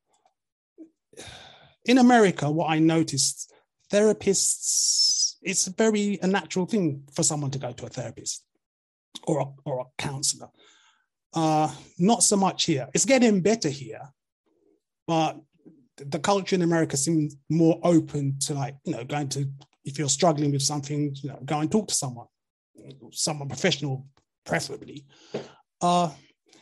in 1.85 1.99
America, 1.99 2.51
what 2.51 2.71
I 2.71 2.79
noticed, 2.79 3.53
therapists, 3.93 5.35
it's 5.43 5.67
a 5.67 5.73
very 5.73 6.19
a 6.23 6.27
natural 6.27 6.67
thing 6.67 7.05
for 7.13 7.23
someone 7.23 7.51
to 7.53 7.59
go 7.59 7.73
to 7.73 7.87
a 7.87 7.89
therapist 7.89 8.45
or 9.25 9.41
a, 9.41 9.47
or 9.65 9.81
a 9.81 9.85
counselor. 10.03 10.49
Uh, 11.33 11.73
not 11.99 12.23
so 12.23 12.37
much 12.37 12.65
here. 12.65 12.89
It's 12.93 13.05
getting 13.05 13.41
better 13.41 13.69
here, 13.69 14.13
but 15.07 15.39
the 16.09 16.19
culture 16.19 16.55
in 16.55 16.63
America 16.63 16.97
seems 16.97 17.37
more 17.49 17.81
open 17.83 18.39
to 18.41 18.55
like, 18.55 18.77
you 18.85 18.93
know, 18.93 19.05
going 19.05 19.29
to, 19.31 19.49
if 19.85 19.99
you're 19.99 20.09
struggling 20.09 20.53
with 20.53 20.63
something, 20.63 21.15
you 21.23 21.29
know, 21.31 21.39
go 21.45 21.59
and 21.59 21.71
talk 21.71 21.89
to 21.89 21.95
someone, 21.95 22.27
someone 23.13 23.49
professional, 23.49 24.07
preferably. 24.45 25.07
Uh, 25.81 26.11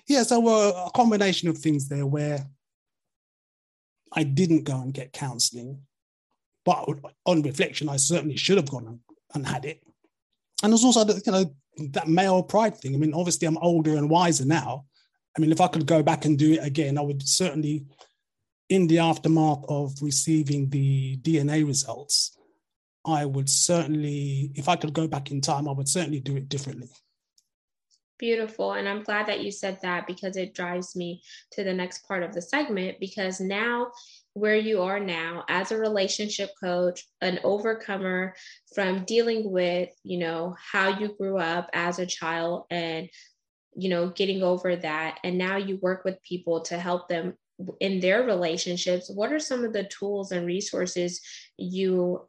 yeah, 0.06 0.22
so 0.22 0.46
uh, 0.46 0.86
a 0.86 0.90
combination 0.90 1.48
of 1.48 1.58
things 1.58 1.88
there 1.88 2.06
where 2.06 2.46
I 4.12 4.22
didn't 4.24 4.64
go 4.64 4.80
and 4.80 4.92
get 4.92 5.12
counseling, 5.12 5.80
but 6.64 6.88
on 7.26 7.42
reflection, 7.42 7.88
I 7.88 7.96
certainly 7.96 8.36
should 8.36 8.56
have 8.56 8.70
gone 8.70 9.00
and, 9.34 9.46
had 9.46 9.64
it. 9.64 9.82
And 10.62 10.72
there's 10.72 10.84
also, 10.84 11.06
you 11.06 11.32
know, 11.32 11.54
that 11.92 12.08
male 12.08 12.42
pride 12.42 12.76
thing. 12.76 12.94
I 12.94 12.98
mean, 12.98 13.14
obviously, 13.14 13.46
I'm 13.46 13.58
older 13.58 13.96
and 13.96 14.10
wiser 14.10 14.44
now. 14.44 14.86
I 15.36 15.40
mean, 15.40 15.52
if 15.52 15.60
I 15.60 15.68
could 15.68 15.86
go 15.86 16.02
back 16.02 16.24
and 16.24 16.38
do 16.38 16.54
it 16.54 16.64
again, 16.64 16.98
I 16.98 17.02
would 17.02 17.26
certainly, 17.26 17.84
in 18.68 18.86
the 18.86 18.98
aftermath 18.98 19.64
of 19.68 19.94
receiving 20.02 20.68
the 20.68 21.16
DNA 21.18 21.66
results, 21.66 22.36
I 23.04 23.24
would 23.24 23.48
certainly, 23.48 24.52
if 24.54 24.68
I 24.68 24.76
could 24.76 24.92
go 24.92 25.06
back 25.06 25.30
in 25.30 25.40
time, 25.40 25.68
I 25.68 25.72
would 25.72 25.88
certainly 25.88 26.20
do 26.20 26.36
it 26.36 26.48
differently. 26.48 26.90
Beautiful. 28.18 28.72
And 28.72 28.88
I'm 28.88 29.04
glad 29.04 29.28
that 29.28 29.40
you 29.40 29.52
said 29.52 29.78
that 29.82 30.06
because 30.06 30.36
it 30.36 30.54
drives 30.54 30.96
me 30.96 31.22
to 31.52 31.62
the 31.62 31.72
next 31.72 32.06
part 32.06 32.24
of 32.24 32.34
the 32.34 32.42
segment. 32.42 32.98
Because 32.98 33.40
now, 33.40 33.92
where 34.34 34.56
you 34.56 34.82
are 34.82 35.00
now 35.00 35.44
as 35.48 35.70
a 35.70 35.78
relationship 35.78 36.50
coach, 36.60 37.06
an 37.20 37.38
overcomer 37.44 38.34
from 38.74 39.04
dealing 39.04 39.50
with, 39.50 39.90
you 40.02 40.18
know, 40.18 40.56
how 40.58 40.98
you 40.98 41.14
grew 41.16 41.38
up 41.38 41.70
as 41.72 42.00
a 42.00 42.06
child 42.06 42.64
and, 42.70 43.08
you 43.76 43.88
know, 43.88 44.10
getting 44.10 44.42
over 44.42 44.74
that. 44.74 45.18
And 45.22 45.38
now 45.38 45.56
you 45.56 45.78
work 45.80 46.04
with 46.04 46.22
people 46.22 46.62
to 46.62 46.78
help 46.78 47.08
them 47.08 47.34
in 47.80 48.00
their 48.00 48.22
relationships. 48.22 49.10
What 49.10 49.32
are 49.32 49.40
some 49.40 49.64
of 49.64 49.72
the 49.72 49.84
tools 49.84 50.32
and 50.32 50.46
resources 50.46 51.20
you 51.56 52.26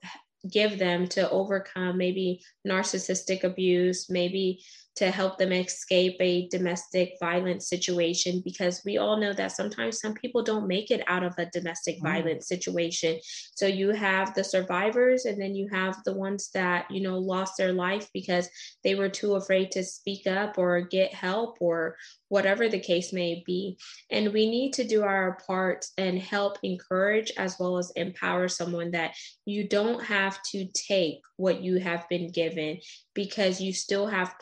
give 0.50 0.79
them 0.79 1.07
to 1.09 1.29
overcome 1.29 1.98
maybe 1.98 2.41
narcissistic 2.67 3.43
abuse, 3.43 4.09
maybe 4.09 4.63
to 4.96 5.12
help 5.12 5.38
them 5.38 5.51
escape 5.51 6.17
a 6.19 6.48
domestic 6.50 7.13
violence 7.19 7.69
situation 7.69 8.41
because 8.43 8.81
we 8.86 8.98
all 8.98 9.17
know 9.17 9.34
that 9.34 9.51
sometimes 9.51 10.00
some 10.00 10.13
people 10.13 10.43
don't 10.43 10.67
make 10.67 10.91
it 10.91 11.03
out 11.08 11.24
of 11.24 11.34
a 11.38 11.46
domestic 11.48 11.98
mm. 12.00 12.03
violence 12.03 12.48
situation 12.48 13.17
so 13.55 13.65
you 13.65 13.91
have 13.91 14.34
the 14.34 14.43
survivors 14.43 15.25
and 15.25 15.41
then 15.41 15.55
you 15.55 15.67
have 15.72 15.96
the 16.05 16.13
ones 16.13 16.50
that 16.53 16.89
you 16.89 17.01
know 17.01 17.17
lost 17.17 17.53
their 17.58 17.74
life 17.74 18.10
because 18.13 18.50
they 18.84 18.96
were 18.96 19.10
too 19.10 19.36
afraid 19.36 19.72
to 19.72 19.84
speak 19.84 20.27
up 20.27 20.58
or 20.58 20.81
get 20.81 21.13
help 21.13 21.58
or 21.60 21.96
whatever 22.29 22.69
the 22.69 22.79
case 22.79 23.12
may 23.12 23.43
be. 23.46 23.77
And 24.10 24.31
we 24.31 24.50
need 24.50 24.74
to 24.74 24.88
do 24.88 25.03
our 25.03 25.38
part 25.46 25.86
and 25.98 26.17
help 26.17 26.58
encourage 26.63 27.31
as 27.38 27.58
well 27.60 27.77
as 27.77 27.91
empower 27.96 28.48
someone 28.48 28.91
that 28.91 29.15
you 29.46 29.67
don't 29.67 30.03
have 30.03 30.39
to 30.51 30.67
take 30.74 31.19
what 31.38 31.62
you 31.62 31.77
have 31.77 32.08
been 32.10 32.31
given 32.31 32.79
because 33.13 33.60
you 33.60 33.74
still 33.74 34.08
have 34.08 34.36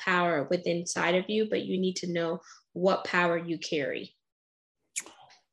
within 0.50 0.78
inside 0.78 1.16
of 1.16 1.30
you, 1.30 1.48
but 1.50 1.66
you 1.66 1.80
need 1.80 1.96
to 1.98 2.12
know 2.12 2.40
what 2.74 3.04
power 3.04 3.38
you 3.38 3.58
carry. 3.58 4.16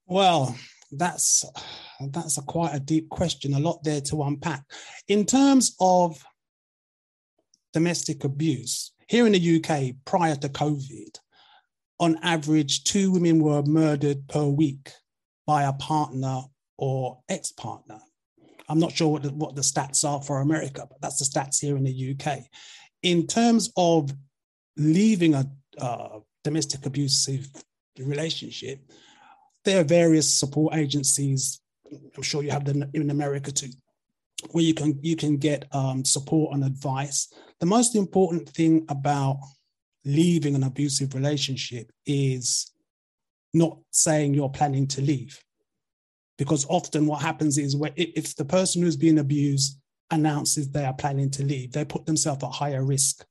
Well, 0.06 0.56
that's 0.92 1.44
that's 2.12 2.38
a 2.38 2.42
quite 2.42 2.74
a 2.74 2.80
deep 2.80 3.08
question, 3.08 3.54
a 3.54 3.58
lot 3.58 3.82
there 3.84 4.00
to 4.02 4.22
unpack. 4.22 4.64
In 5.08 5.24
terms 5.24 5.74
of 5.80 6.22
domestic 7.72 8.24
abuse, 8.24 8.92
here 9.08 9.26
in 9.26 9.32
the 9.32 9.56
UK 9.56 9.94
prior 10.04 10.36
to 10.36 10.48
COVID, 10.48 11.18
on 12.00 12.18
average, 12.22 12.84
two 12.84 13.12
women 13.12 13.42
were 13.42 13.62
murdered 13.62 14.28
per 14.28 14.44
week 14.44 14.90
by 15.46 15.64
a 15.64 15.72
partner 15.72 16.42
or 16.76 17.20
ex 17.28 17.52
partner. 17.52 17.98
I'm 18.68 18.78
not 18.78 18.92
sure 18.92 19.08
what 19.08 19.22
the, 19.22 19.30
what 19.30 19.54
the 19.54 19.62
stats 19.62 20.08
are 20.08 20.22
for 20.22 20.40
America, 20.40 20.86
but 20.88 21.00
that's 21.00 21.18
the 21.18 21.24
stats 21.24 21.60
here 21.60 21.76
in 21.76 21.84
the 21.84 22.16
UK. 22.18 22.40
In 23.02 23.26
terms 23.26 23.70
of 23.76 24.10
leaving 24.76 25.34
a 25.34 25.44
uh, 25.78 26.20
domestic 26.42 26.86
abusive 26.86 27.48
relationship, 27.98 28.80
there 29.64 29.80
are 29.80 29.84
various 29.84 30.32
support 30.32 30.74
agencies. 30.74 31.60
I'm 32.16 32.22
sure 32.22 32.42
you 32.42 32.50
have 32.50 32.64
them 32.64 32.84
in 32.92 33.10
America 33.10 33.52
too, 33.52 33.70
where 34.50 34.64
you 34.64 34.74
can 34.74 34.98
you 35.02 35.16
can 35.16 35.36
get 35.36 35.66
um, 35.72 36.04
support 36.04 36.54
and 36.54 36.64
advice. 36.64 37.32
The 37.60 37.66
most 37.66 37.94
important 37.94 38.48
thing 38.48 38.84
about 38.88 39.38
leaving 40.04 40.54
an 40.54 40.64
abusive 40.64 41.14
relationship 41.14 41.90
is 42.04 42.70
not 43.54 43.78
saying 43.90 44.34
you're 44.34 44.50
planning 44.50 44.86
to 44.88 45.00
leave. 45.00 45.40
Because 46.36 46.66
often 46.68 47.06
what 47.06 47.22
happens 47.22 47.58
is 47.58 47.76
where 47.76 47.92
if 47.96 48.34
the 48.34 48.44
person 48.44 48.82
who's 48.82 48.96
being 48.96 49.20
abused 49.20 49.78
announces 50.10 50.68
they 50.68 50.84
are 50.84 50.92
planning 50.92 51.30
to 51.30 51.44
leave, 51.44 51.72
they 51.72 51.84
put 51.84 52.04
themselves 52.06 52.42
at 52.42 52.50
higher 52.50 52.84
risk 52.84 53.24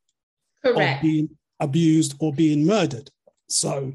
Correct. 0.63 0.97
of 0.97 1.01
being 1.01 1.29
abused 1.59 2.15
or 2.19 2.33
being 2.33 2.65
murdered. 2.65 3.09
So, 3.49 3.93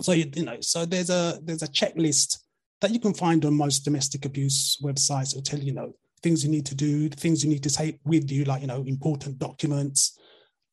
so 0.00 0.12
you, 0.12 0.30
you 0.34 0.44
know, 0.44 0.60
so 0.60 0.84
there's 0.84 1.10
a 1.10 1.38
there's 1.42 1.62
a 1.62 1.68
checklist 1.68 2.38
that 2.80 2.92
you 2.92 3.00
can 3.00 3.14
find 3.14 3.44
on 3.44 3.54
most 3.54 3.84
domestic 3.84 4.24
abuse 4.24 4.78
websites. 4.82 5.32
It'll 5.32 5.42
tell 5.42 5.58
you, 5.58 5.66
you 5.66 5.74
know 5.74 5.92
things 6.22 6.44
you 6.44 6.50
need 6.50 6.66
to 6.66 6.74
do, 6.74 7.08
things 7.08 7.44
you 7.44 7.50
need 7.50 7.62
to 7.62 7.70
take 7.70 7.98
with 8.04 8.30
you, 8.30 8.44
like 8.44 8.60
you 8.60 8.66
know 8.66 8.82
important 8.86 9.38
documents, 9.38 10.18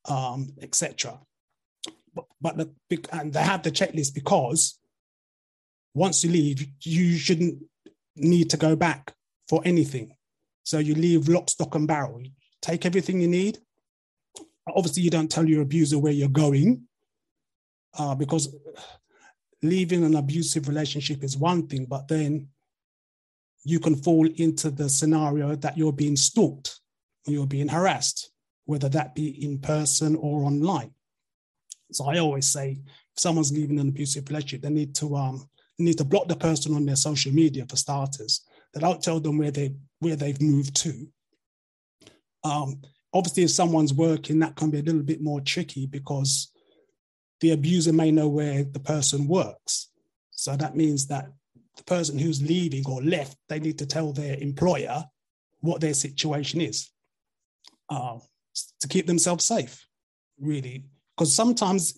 um, 0.05 0.49
etc. 0.61 1.19
But, 2.13 2.25
but 2.41 2.57
the 2.57 3.05
and 3.11 3.33
they 3.33 3.41
have 3.41 3.63
the 3.63 3.71
checklist 3.71 4.13
because 4.13 4.79
once 5.93 6.23
you 6.23 6.31
leave, 6.31 6.65
you 6.81 7.17
shouldn't 7.17 7.63
need 8.15 8.49
to 8.49 8.57
go 8.57 8.75
back 8.75 9.13
for 9.47 9.61
anything. 9.65 10.15
So 10.63 10.79
you 10.79 10.95
leave 10.95 11.27
lock, 11.27 11.49
stock, 11.49 11.75
and 11.75 11.87
barrel. 11.87 12.21
You 12.21 12.31
take 12.61 12.85
everything 12.85 13.21
you 13.21 13.27
need. 13.27 13.59
Obviously, 14.67 15.03
you 15.03 15.09
don't 15.09 15.29
tell 15.29 15.47
your 15.47 15.61
abuser 15.61 15.99
where 15.99 16.11
you're 16.11 16.27
going 16.27 16.83
uh, 17.97 18.15
because 18.15 18.53
leaving 19.61 20.03
an 20.03 20.15
abusive 20.15 20.67
relationship 20.67 21.23
is 21.23 21.37
one 21.37 21.67
thing, 21.67 21.85
but 21.85 22.07
then 22.07 22.47
you 23.63 23.79
can 23.79 23.95
fall 23.95 24.27
into 24.27 24.69
the 24.69 24.89
scenario 24.89 25.55
that 25.55 25.77
you're 25.77 25.93
being 25.93 26.15
stalked, 26.15 26.79
you're 27.25 27.47
being 27.47 27.67
harassed, 27.67 28.31
whether 28.65 28.89
that 28.89 29.15
be 29.15 29.43
in 29.43 29.59
person 29.59 30.15
or 30.15 30.43
online. 30.43 30.91
So 31.91 32.05
I 32.09 32.19
always 32.19 32.47
say, 32.47 32.71
if 32.71 33.19
someone's 33.19 33.51
leaving 33.51 33.79
an 33.79 33.89
abusive 33.89 34.27
relationship, 34.29 34.61
they 34.61 34.69
need 34.69 34.95
to 34.95 35.15
um, 35.15 35.47
need 35.77 35.97
to 35.97 36.05
block 36.05 36.27
the 36.27 36.35
person 36.35 36.75
on 36.75 36.85
their 36.85 36.95
social 36.95 37.31
media 37.31 37.65
for 37.65 37.75
starters. 37.75 38.41
They 38.73 38.79
don't 38.79 39.01
tell 39.01 39.19
them 39.19 39.37
where 39.37 39.51
they 39.51 39.75
where 39.99 40.15
they've 40.15 40.41
moved 40.41 40.75
to. 40.77 41.07
Um, 42.43 42.81
obviously, 43.15 43.43
if 43.43 43.51
someone's 43.51 43.93
working, 43.93 44.39
that 44.39 44.55
can 44.55 44.69
be 44.69 44.79
a 44.79 44.83
little 44.83 45.01
bit 45.01 45.21
more 45.21 45.39
tricky 45.39 45.87
because 45.87 46.51
the 47.39 47.51
abuser 47.51 47.93
may 47.93 48.11
know 48.11 48.27
where 48.27 48.65
the 48.65 48.79
person 48.79 49.27
works. 49.27 49.89
So 50.31 50.55
that 50.57 50.75
means 50.75 51.07
that 51.07 51.27
the 51.77 51.83
person 51.85 52.19
who's 52.19 52.41
leaving 52.41 52.83
or 52.85 53.01
left, 53.01 53.37
they 53.47 53.59
need 53.59 53.79
to 53.79 53.85
tell 53.85 54.11
their 54.11 54.37
employer 54.37 55.05
what 55.61 55.79
their 55.79 55.93
situation 55.93 56.59
is 56.59 56.89
uh, 57.89 58.19
to 58.81 58.87
keep 58.87 59.07
themselves 59.07 59.45
safe, 59.45 59.87
really. 60.39 60.85
Because 61.15 61.33
sometimes 61.33 61.97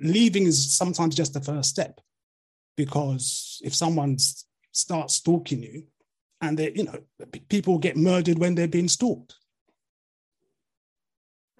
leaving 0.00 0.46
is 0.46 0.72
sometimes 0.72 1.16
just 1.16 1.34
the 1.34 1.40
first 1.40 1.70
step. 1.70 2.00
Because 2.76 3.60
if 3.64 3.74
someone 3.74 4.16
starts 4.72 5.14
stalking 5.14 5.62
you, 5.62 5.84
and 6.40 6.56
they, 6.56 6.70
you 6.72 6.84
know, 6.84 6.98
people 7.48 7.78
get 7.78 7.96
murdered 7.96 8.38
when 8.38 8.54
they're 8.54 8.68
being 8.68 8.88
stalked. 8.88 9.34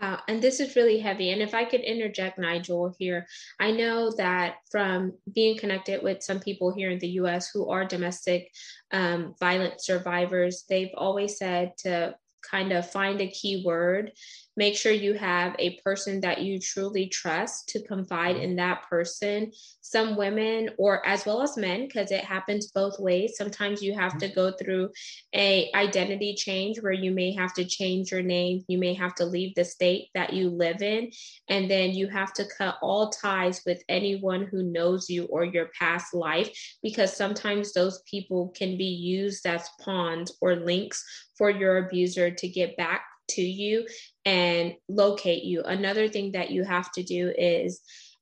Wow, 0.00 0.20
and 0.28 0.42
this 0.42 0.60
is 0.60 0.76
really 0.76 0.98
heavy. 0.98 1.30
And 1.30 1.40
if 1.40 1.54
I 1.54 1.64
could 1.64 1.80
interject, 1.80 2.38
Nigel, 2.38 2.94
here, 2.98 3.26
I 3.58 3.70
know 3.70 4.10
that 4.16 4.56
from 4.70 5.14
being 5.34 5.56
connected 5.56 6.02
with 6.02 6.22
some 6.22 6.38
people 6.38 6.72
here 6.72 6.90
in 6.90 6.98
the 6.98 7.16
US 7.20 7.48
who 7.48 7.70
are 7.70 7.84
domestic 7.84 8.52
um, 8.92 9.34
violent 9.40 9.80
survivors, 9.80 10.64
they've 10.68 10.94
always 10.94 11.38
said 11.38 11.72
to 11.78 12.14
kind 12.42 12.72
of 12.72 12.90
find 12.90 13.20
a 13.20 13.30
key 13.30 13.62
word 13.64 14.12
make 14.56 14.76
sure 14.76 14.92
you 14.92 15.14
have 15.14 15.54
a 15.58 15.78
person 15.80 16.20
that 16.20 16.40
you 16.40 16.58
truly 16.58 17.06
trust 17.08 17.68
to 17.68 17.82
confide 17.82 18.36
in 18.36 18.56
that 18.56 18.88
person. 18.88 19.52
Some 19.82 20.16
women 20.16 20.70
or 20.78 21.06
as 21.06 21.26
well 21.26 21.42
as 21.42 21.56
men 21.56 21.86
because 21.86 22.10
it 22.10 22.24
happens 22.24 22.68
both 22.68 22.98
ways. 22.98 23.34
Sometimes 23.36 23.82
you 23.82 23.94
have 23.94 24.18
to 24.18 24.28
go 24.28 24.52
through 24.52 24.90
a 25.34 25.70
identity 25.74 26.34
change 26.34 26.80
where 26.80 26.92
you 26.92 27.10
may 27.10 27.32
have 27.32 27.52
to 27.54 27.64
change 27.64 28.10
your 28.10 28.22
name. 28.22 28.64
You 28.66 28.78
may 28.78 28.94
have 28.94 29.14
to 29.16 29.24
leave 29.24 29.54
the 29.54 29.64
state 29.64 30.08
that 30.14 30.32
you 30.32 30.50
live 30.50 30.82
in. 30.82 31.10
And 31.48 31.70
then 31.70 31.90
you 31.90 32.08
have 32.08 32.32
to 32.34 32.48
cut 32.56 32.76
all 32.82 33.10
ties 33.10 33.62
with 33.66 33.82
anyone 33.88 34.46
who 34.50 34.62
knows 34.62 35.08
you 35.10 35.26
or 35.26 35.44
your 35.44 35.70
past 35.78 36.14
life 36.14 36.50
because 36.82 37.14
sometimes 37.14 37.72
those 37.72 38.02
people 38.10 38.52
can 38.56 38.78
be 38.78 38.84
used 38.84 39.46
as 39.46 39.68
pawns 39.80 40.32
or 40.40 40.56
links 40.56 41.04
for 41.36 41.50
your 41.50 41.78
abuser 41.78 42.30
to 42.30 42.48
get 42.48 42.76
back 42.76 43.04
to 43.28 43.42
you 43.42 43.86
and 44.24 44.74
locate 44.88 45.44
you. 45.44 45.62
Another 45.62 46.08
thing 46.08 46.32
that 46.32 46.50
you 46.50 46.64
have 46.64 46.90
to 46.92 47.02
do 47.02 47.32
is 47.36 47.80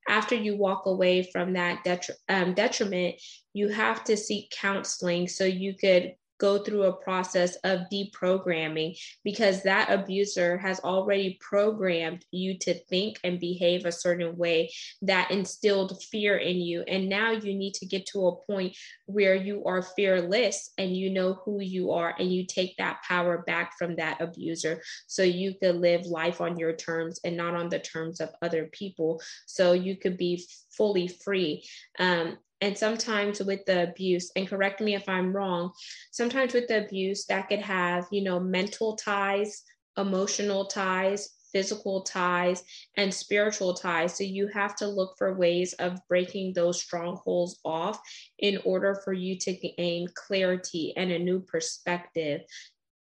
after 0.09 0.35
you 0.35 0.57
walk 0.57 0.87
away 0.87 1.23
from 1.23 1.55
that 1.55 1.85
detri- 1.85 2.11
um, 2.29 2.55
detriment, 2.55 3.17
you 3.55 3.69
have 3.69 4.05
to 4.05 4.17
seek 4.17 4.51
counseling 4.51 5.29
so 5.29 5.45
you 5.45 5.75
could 5.75 6.15
go 6.45 6.59
through 6.59 6.83
a 6.83 6.93
process 6.93 7.57
of 7.65 7.81
deprogramming 7.91 8.95
because 9.25 9.63
that 9.63 9.91
abuser 9.91 10.59
has 10.59 10.79
already 10.81 11.39
programmed 11.41 12.23
you 12.33 12.59
to 12.59 12.75
think 12.91 13.19
and 13.25 13.41
behave 13.41 13.87
a 13.87 13.99
certain 14.07 14.37
way 14.37 14.71
that 15.01 15.31
instilled 15.31 16.03
fear 16.11 16.37
in 16.37 16.59
you. 16.59 16.83
And 16.87 17.09
now 17.09 17.31
you 17.31 17.55
need 17.55 17.73
to 17.77 17.87
get 17.87 18.05
to 18.09 18.27
a 18.27 18.37
point 18.45 18.77
where 19.07 19.35
you 19.35 19.65
are 19.65 19.81
fearless 19.97 20.73
and 20.77 20.95
you 20.95 21.09
know 21.09 21.33
who 21.43 21.63
you 21.63 21.93
are 21.93 22.15
and 22.19 22.31
you 22.31 22.45
take 22.45 22.77
that 22.77 23.03
power 23.09 23.43
back 23.47 23.73
from 23.79 23.97
that 23.97 24.21
abuser 24.21 24.83
so 25.07 25.23
you 25.23 25.55
could 25.63 25.77
live 25.77 26.05
life 26.05 26.43
on 26.43 26.59
your 26.59 26.77
terms 26.77 27.21
and 27.25 27.39
not 27.39 27.55
on 27.55 27.71
the 27.71 27.79
terms 27.79 28.21
of 28.21 28.29
other 28.43 28.69
people. 28.71 29.19
So 29.47 29.73
you 29.73 29.97
could 29.97 30.19
be 30.19 30.45
fully 30.77 31.09
free. 31.09 31.65
Um, 31.99 32.37
and 32.65 32.79
sometimes 32.79 33.41
with 33.41 33.63
the 33.67 33.91
abuse 33.91 34.33
and 34.37 34.49
correct 34.49 34.81
me 34.81 34.95
if 34.95 35.07
i'm 35.07 35.37
wrong 35.37 35.71
sometimes 36.11 36.55
with 36.55 36.67
the 36.69 36.85
abuse 36.85 37.27
that 37.27 37.47
could 37.49 37.61
have 37.61 38.07
you 38.11 38.23
know 38.23 38.41
mental 38.41 38.97
ties 38.97 39.65
emotional 39.99 40.65
ties 40.65 41.29
physical 41.55 42.03
ties 42.03 42.65
and 42.97 43.15
spiritual 43.15 43.75
ties. 43.75 44.19
So 44.19 44.25
you 44.25 44.49
have 44.49 44.75
to 44.77 44.89
look 44.89 45.15
for 45.17 45.39
ways 45.39 45.73
of 45.75 46.01
breaking 46.09 46.53
those 46.53 46.83
strongholds 46.83 47.61
off 47.65 48.01
in 48.41 48.59
order 48.65 49.01
for 49.05 49.13
you 49.13 49.39
to 49.39 49.55
gain 49.55 50.09
clarity 50.15 50.93
and 50.97 51.13
a 51.13 51.19
new 51.19 51.39
perspective 51.41 52.41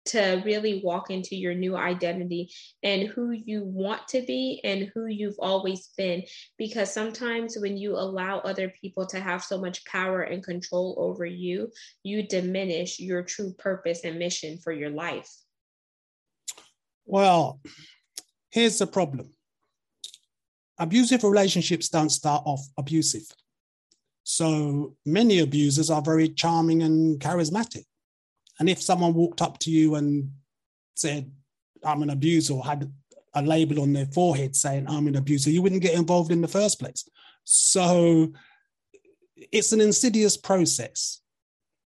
to 0.06 0.42
really 0.46 0.82
walk 0.84 1.10
into 1.10 1.36
your 1.36 1.54
new 1.54 1.76
identity 1.76 2.52
and 2.84 3.08
who 3.08 3.32
you 3.32 3.64
want 3.64 4.08
to 4.10 4.22
be 4.22 4.62
and 4.64 4.92
who 4.94 5.08
you've 5.08 5.40
always 5.40 5.90
been. 5.98 6.24
Because 6.58 6.94
sometimes 6.94 7.58
when 7.58 7.78
you 7.78 7.96
allow 7.96 8.40
other 8.40 8.72
people 8.82 9.06
to 9.08 9.20
have 9.20 9.44
so 9.44 9.60
much 9.60 9.86
power 9.86 10.22
and 10.22 10.44
control 10.44 10.96
over 10.98 11.26
you, 11.26 11.72
you 12.04 12.28
diminish 12.28 13.00
your 13.00 13.24
true 13.24 13.54
purpose 13.58 14.02
and 14.04 14.20
mission 14.20 14.58
for 14.64 14.72
your 14.72 14.92
life. 14.92 15.30
Well, 17.06 17.60
here's 18.52 18.80
the 18.80 18.88
problem 18.88 19.32
abusive 20.78 21.24
relationships 21.24 21.90
don't 21.90 22.10
start 22.10 22.44
off 22.46 22.62
abusive. 22.78 23.26
So 24.24 24.96
many 25.06 25.40
abusers 25.40 25.90
are 25.92 26.02
very 26.02 26.30
charming 26.30 26.82
and 26.82 27.20
charismatic 27.20 27.86
and 28.60 28.70
if 28.70 28.82
someone 28.82 29.14
walked 29.14 29.42
up 29.42 29.60
to 29.60 29.72
you 29.72 29.96
and 29.96 30.32
said, 30.96 31.32
I'm 31.84 32.02
an 32.02 32.10
abuser, 32.10 32.54
or 32.54 32.66
had 32.66 32.92
a 33.34 33.42
label 33.42 33.82
on 33.82 33.94
their 33.94 34.06
forehead 34.08 34.56
saying, 34.56 34.88
I'm 34.88 35.08
an 35.08 35.18
abuser, 35.18 35.50
you 35.50 35.62
wouldn't 35.62 35.82
get 35.82 35.94
involved 35.94 36.32
in 36.32 36.42
the 36.42 36.48
first 36.48 36.80
place. 36.80 37.08
So 37.44 38.32
it's 39.52 39.74
an 39.74 39.82
insidious 39.82 40.38
process. 40.38 41.22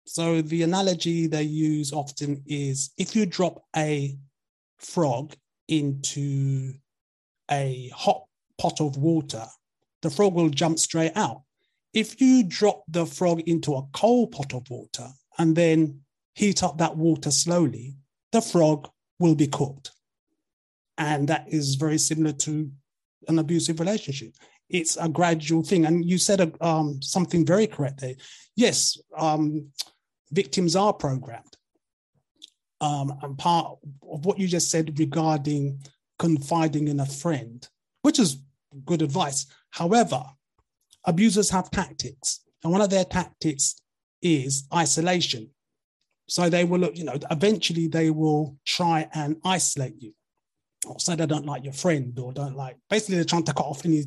So 0.04 0.42
the 0.42 0.62
analogy 0.62 1.26
they 1.26 1.44
use 1.44 1.92
often 1.92 2.42
is 2.46 2.90
if 2.98 3.16
you 3.16 3.26
drop 3.26 3.62
a 3.76 4.16
frog 4.78 5.34
into 5.68 6.74
a 7.50 7.90
hot 7.94 8.24
pot 8.58 8.80
of 8.80 8.96
water, 8.96 9.44
the 10.02 10.10
frog 10.10 10.34
will 10.34 10.50
jump 10.50 10.78
straight 10.78 11.12
out. 11.16 11.42
If 11.92 12.20
you 12.20 12.44
drop 12.44 12.84
the 12.88 13.06
frog 13.06 13.40
into 13.46 13.74
a 13.74 13.86
cold 13.92 14.32
pot 14.32 14.52
of 14.54 14.68
water 14.70 15.08
and 15.38 15.56
then 15.56 16.00
heat 16.34 16.62
up 16.62 16.78
that 16.78 16.96
water 16.96 17.30
slowly, 17.30 17.96
the 18.32 18.40
frog 18.40 18.88
will 19.18 19.34
be 19.34 19.46
cooked. 19.46 19.90
And 20.98 21.28
that 21.28 21.46
is 21.48 21.76
very 21.76 21.98
similar 21.98 22.32
to 22.32 22.70
an 23.28 23.38
abusive 23.38 23.80
relationship. 23.80 24.34
It's 24.68 24.96
a 24.96 25.08
gradual 25.08 25.62
thing. 25.62 25.86
And 25.86 26.04
you 26.04 26.18
said 26.18 26.54
um, 26.60 27.00
something 27.02 27.44
very 27.44 27.66
correct 27.66 28.00
there. 28.00 28.14
Yes, 28.56 28.98
um, 29.16 29.68
victims 30.30 30.76
are 30.76 30.92
programmed. 30.92 31.56
Um, 32.80 33.12
and 33.22 33.36
part 33.36 33.78
of 34.10 34.24
what 34.24 34.38
you 34.38 34.46
just 34.48 34.70
said 34.70 34.98
regarding 34.98 35.80
confiding 36.18 36.88
in 36.88 37.00
a 37.00 37.06
friend, 37.06 37.66
which 38.02 38.18
is 38.18 38.42
good 38.84 39.02
advice. 39.02 39.46
However, 39.70 40.22
abusers 41.04 41.50
have 41.50 41.70
tactics. 41.70 42.40
And 42.62 42.72
one 42.72 42.82
of 42.82 42.90
their 42.90 43.04
tactics 43.04 43.76
is 44.22 44.66
isolation. 44.74 45.50
So 46.30 46.48
they 46.48 46.62
will, 46.62 46.88
you 46.94 47.02
know, 47.02 47.18
eventually 47.28 47.88
they 47.88 48.10
will 48.10 48.56
try 48.64 49.08
and 49.14 49.34
isolate 49.44 50.00
you 50.00 50.12
or 50.86 51.00
say 51.00 51.16
they 51.16 51.26
don't 51.26 51.44
like 51.44 51.64
your 51.64 51.72
friend 51.72 52.16
or 52.20 52.32
don't 52.32 52.54
like, 52.54 52.76
basically 52.88 53.16
they're 53.16 53.24
trying 53.24 53.42
to 53.46 53.52
cut 53.52 53.66
off 53.66 53.84
any 53.84 54.04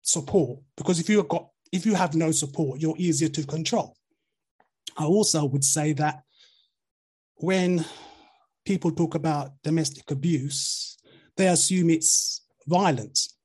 support 0.00 0.58
because 0.78 0.98
if 0.98 1.10
you've 1.10 1.28
got, 1.28 1.50
if 1.72 1.84
you 1.84 1.94
have 1.94 2.14
no 2.14 2.30
support, 2.30 2.80
you're 2.80 2.94
easier 2.96 3.28
to 3.28 3.44
control. 3.44 3.94
I 4.96 5.04
also 5.04 5.44
would 5.44 5.64
say 5.64 5.92
that 5.92 6.22
when 7.34 7.84
people 8.64 8.90
talk 8.90 9.14
about 9.14 9.50
domestic 9.62 10.10
abuse, 10.10 10.96
they 11.36 11.48
assume 11.48 11.90
it's 11.90 12.40
violence. 12.66 13.36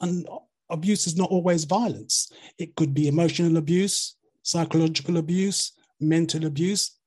And 0.00 0.26
abuse 0.68 1.06
is 1.06 1.16
not 1.16 1.30
always 1.30 1.62
violence. 1.62 2.28
It 2.58 2.74
could 2.74 2.92
be 2.92 3.06
emotional 3.06 3.56
abuse, 3.56 4.16
psychological 4.42 5.18
abuse, 5.18 5.74
mental 6.00 6.44
abuse. 6.44 6.98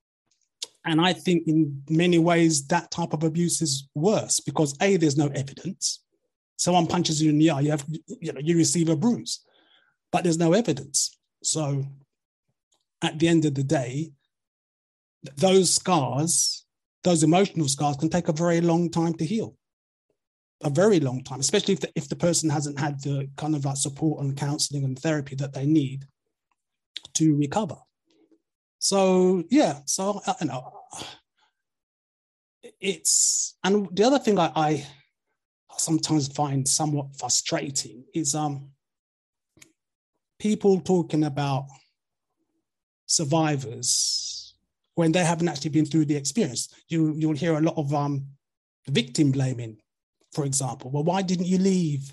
And 0.86 1.02
I 1.02 1.13
think 1.13 1.48
in 1.48 1.82
many 1.89 2.19
ways 2.19 2.67
that 2.67 2.91
type 2.91 3.13
of 3.13 3.24
abuse 3.24 3.62
is 3.62 3.88
worse 3.95 4.39
because 4.39 4.76
A, 4.82 4.98
there's 4.98 5.17
no 5.17 5.28
evidence. 5.28 6.04
Someone 6.58 6.88
punches 6.88 7.21
you 7.21 7.32
in 7.32 7.39
the 7.39 7.50
eye, 7.50 7.62
you 7.62 7.71
have 7.71 7.86
you 8.21 8.32
know 8.32 8.39
you 8.39 8.56
receive 8.56 8.88
a 8.89 8.95
bruise, 8.95 9.43
but 10.12 10.24
there's 10.24 10.38
no 10.38 10.54
evidence. 10.54 11.17
So 11.43 11.86
at 13.02 13.19
the 13.19 13.28
end 13.28 13.45
of 13.45 13.56
the 13.56 13.63
day, 13.63 14.12
those 15.38 15.74
scars, 15.74 16.65
those 17.04 17.24
emotional 17.24 17.67
scars 17.67 17.98
can 17.98 18.10
take 18.10 18.28
a 18.28 18.34
very 18.34 18.62
long 18.62 18.89
time 18.89 19.15
to 19.15 19.26
heal. 19.26 19.56
A 20.63 20.69
very 20.69 21.00
long 21.00 21.24
time, 21.24 21.41
especially 21.41 21.74
if 21.74 21.82
the, 21.82 21.91
if 21.95 22.08
the 22.08 22.15
person 22.15 22.50
hasn't 22.50 22.80
had 22.80 23.02
the 23.02 23.30
kind 23.36 23.56
of 23.56 23.65
like 23.65 23.76
support 23.76 24.24
and 24.24 24.38
counseling 24.38 24.86
and 24.86 24.98
therapy 24.98 25.36
that 25.36 25.54
they 25.54 25.65
need 25.65 26.06
to 27.15 27.36
recover. 27.36 27.76
So 28.79 29.43
yeah, 29.49 29.79
so 29.85 30.21
uh, 30.25 30.33
you 30.41 30.47
know, 30.47 30.73
it's 32.79 33.55
and 33.63 33.88
the 33.95 34.03
other 34.03 34.19
thing 34.19 34.38
I, 34.39 34.51
I 34.55 34.88
sometimes 35.77 36.27
find 36.27 36.67
somewhat 36.67 37.17
frustrating 37.17 38.03
is 38.13 38.35
um 38.35 38.69
people 40.39 40.79
talking 40.81 41.23
about 41.23 41.67
survivors 43.07 44.55
when 44.95 45.11
they 45.11 45.23
haven't 45.23 45.47
actually 45.47 45.69
been 45.69 45.85
through 45.85 46.05
the 46.05 46.15
experience. 46.15 46.69
You 46.88 47.13
you'll 47.17 47.33
hear 47.33 47.55
a 47.57 47.61
lot 47.61 47.77
of 47.77 47.93
um, 47.93 48.25
victim 48.88 49.31
blaming, 49.31 49.77
for 50.33 50.45
example. 50.45 50.91
Well, 50.91 51.03
why 51.03 51.21
didn't 51.21 51.47
you 51.47 51.57
leave? 51.57 52.11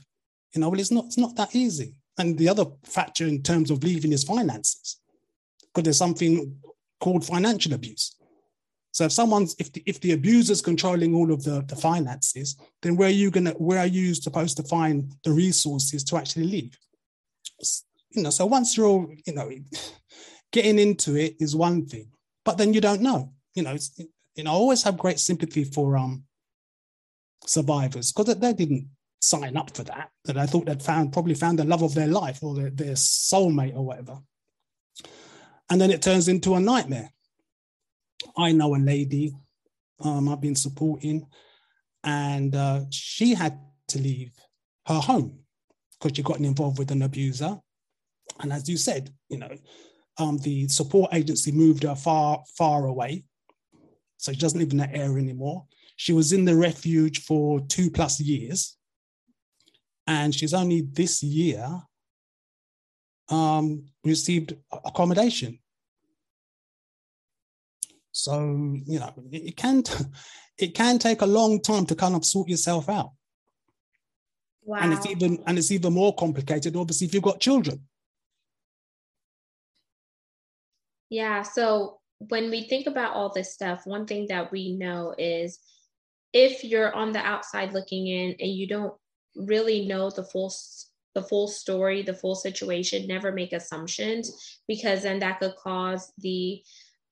You 0.55 0.61
know, 0.61 0.69
well, 0.69 0.81
it's 0.81 0.91
not 0.91 1.07
it's 1.07 1.19
not 1.19 1.37
that 1.37 1.55
easy. 1.55 1.95
And 2.19 2.37
the 2.37 2.49
other 2.49 2.67
factor 2.85 3.27
in 3.27 3.43
terms 3.43 3.71
of 3.71 3.83
leaving 3.83 4.13
is 4.13 4.25
finances, 4.25 4.99
because 5.73 5.85
there's 5.85 5.99
something 5.99 6.57
called 7.01 7.25
financial 7.25 7.73
abuse. 7.73 8.17
So 8.93 9.05
if 9.05 9.13
someone's 9.13 9.57
if 9.59 9.73
the, 9.73 9.83
if 9.87 10.01
the 10.01 10.13
abuser's 10.13 10.61
controlling 10.61 11.15
all 11.15 11.33
of 11.33 11.43
the, 11.43 11.65
the 11.67 11.77
finances, 11.77 12.57
then 12.83 12.97
where 12.97 13.09
are 13.09 13.13
you 13.13 13.31
gonna 13.31 13.53
where 13.53 13.79
are 13.79 13.87
you 13.87 14.15
supposed 14.15 14.57
to 14.59 14.63
find 14.63 15.13
the 15.25 15.33
resources 15.33 16.05
to 16.05 16.17
actually 16.17 16.45
leave? 16.45 16.79
You 18.11 18.23
know, 18.23 18.31
so 18.31 18.45
once 18.45 18.77
you're 18.77 18.87
all, 18.87 19.09
you 19.27 19.33
know, 19.33 19.51
getting 20.53 20.79
into 20.79 21.17
it 21.17 21.37
is 21.41 21.57
one 21.57 21.87
thing, 21.87 22.09
but 22.45 22.59
then 22.59 22.75
you 22.75 22.83
don't 22.83 23.01
know. 23.01 23.33
You 23.55 23.63
know, 23.63 23.77
you 24.37 24.45
know, 24.45 24.51
I 24.51 24.55
always 24.55 24.83
have 24.83 24.99
great 24.99 25.19
sympathy 25.19 25.65
for 25.65 25.97
um 25.97 26.25
survivors 27.47 28.13
because 28.13 28.37
they 28.37 28.53
didn't 28.53 28.89
sign 29.23 29.57
up 29.57 29.75
for 29.75 29.85
that. 29.85 30.11
That 30.27 30.37
I 30.37 30.45
thought 30.45 30.67
they'd 30.67 30.83
found 30.83 31.15
probably 31.15 31.35
found 31.35 31.59
the 31.59 31.65
love 31.65 31.83
of 31.83 31.95
their 31.95 32.09
life 32.09 32.43
or 32.43 32.55
their, 32.55 32.71
their 32.71 32.95
soulmate 32.95 33.75
or 33.75 33.87
whatever. 33.87 34.19
And 35.71 35.81
then 35.81 35.91
it 35.91 36.03
turns 36.03 36.29
into 36.29 36.55
a 36.55 36.61
nightmare. 36.61 37.11
I 38.37 38.53
know 38.53 38.75
a 38.75 38.79
lady 38.79 39.35
um, 40.01 40.29
I've 40.29 40.41
been 40.41 40.57
supporting, 40.57 41.27
and 42.05 42.55
uh, 42.55 42.83
she 42.91 43.35
had 43.35 43.59
to 43.89 43.99
leave 43.99 44.33
her 44.87 45.01
home 45.01 45.39
because 45.93 46.17
she 46.17 46.23
got 46.23 46.39
involved 46.39 46.79
with 46.79 46.91
an 46.91 47.03
abuser. 47.03 47.59
And 48.41 48.53
as 48.53 48.69
you 48.69 48.77
said, 48.77 49.11
you 49.29 49.39
know, 49.39 49.51
um, 50.19 50.39
the 50.39 50.69
support 50.69 51.15
agency 51.15 51.53
moved 51.53 51.85
her 51.85 51.95
far, 51.95 52.43
far 52.57 52.87
away. 52.87 53.25
So 54.17 54.33
she 54.33 54.39
doesn't 54.39 54.59
live 54.59 54.73
in 54.73 54.79
that 54.79 54.95
area 54.95 55.23
anymore. 55.23 55.67
She 55.97 56.13
was 56.13 56.33
in 56.33 56.45
the 56.45 56.57
refuge 56.57 57.23
for 57.23 57.61
two 57.61 57.91
plus 57.91 58.21
years. 58.21 58.77
And 60.07 60.35
she's 60.35 60.55
only 60.55 60.83
this 60.83 61.23
year 61.23 61.69
um, 63.33 63.87
received 64.05 64.55
accommodation. 64.85 65.59
So, 68.13 68.41
you 68.85 69.01
know, 69.01 69.13
it, 69.33 69.57
can 69.57 69.83
it 70.59 70.75
can 70.75 70.99
take 70.99 71.23
a 71.23 71.27
long 71.27 71.61
time 71.61 71.87
to 71.87 71.95
kind 71.95 72.15
of 72.15 72.25
sort 72.25 72.49
yourself 72.49 72.89
out. 72.89 73.13
Wow. 74.65 74.79
And 74.81 74.93
it's 74.93 75.07
even 75.07 75.43
and 75.47 75.59
it's 75.59 75.71
even 75.73 75.95
more 75.95 76.15
complicated, 76.15 76.77
obviously, 76.77 77.07
if 77.07 77.15
you've 77.15 77.23
got 77.23 77.41
children. 77.41 77.81
Yeah. 81.09 81.43
So 81.43 81.99
when 82.29 82.51
we 82.51 82.69
think 82.69 82.87
about 82.87 83.15
all 83.15 83.33
this 83.35 83.53
stuff, 83.53 83.83
one 83.87 84.07
thing 84.07 84.27
that 84.29 84.53
we 84.53 84.77
know 84.77 85.15
is 85.19 85.59
if 86.33 86.65
you're 86.65 86.95
on 86.95 87.13
the 87.13 87.19
outside 87.19 87.73
looking 87.73 88.07
in 88.07 88.37
and 88.39 88.51
you 88.51 88.69
don't 88.69 88.95
really 89.37 89.87
know 89.87 90.11
the 90.11 90.23
full 90.23 90.51
the 91.15 91.23
full 91.23 91.49
story, 91.49 92.03
the 92.03 92.15
full 92.15 92.35
situation, 92.35 93.07
never 93.07 93.33
make 93.33 93.53
assumptions 93.53 94.61
because 94.67 95.03
then 95.03 95.19
that 95.21 95.41
could 95.41 95.57
cause 95.57 96.13
the 96.19 96.63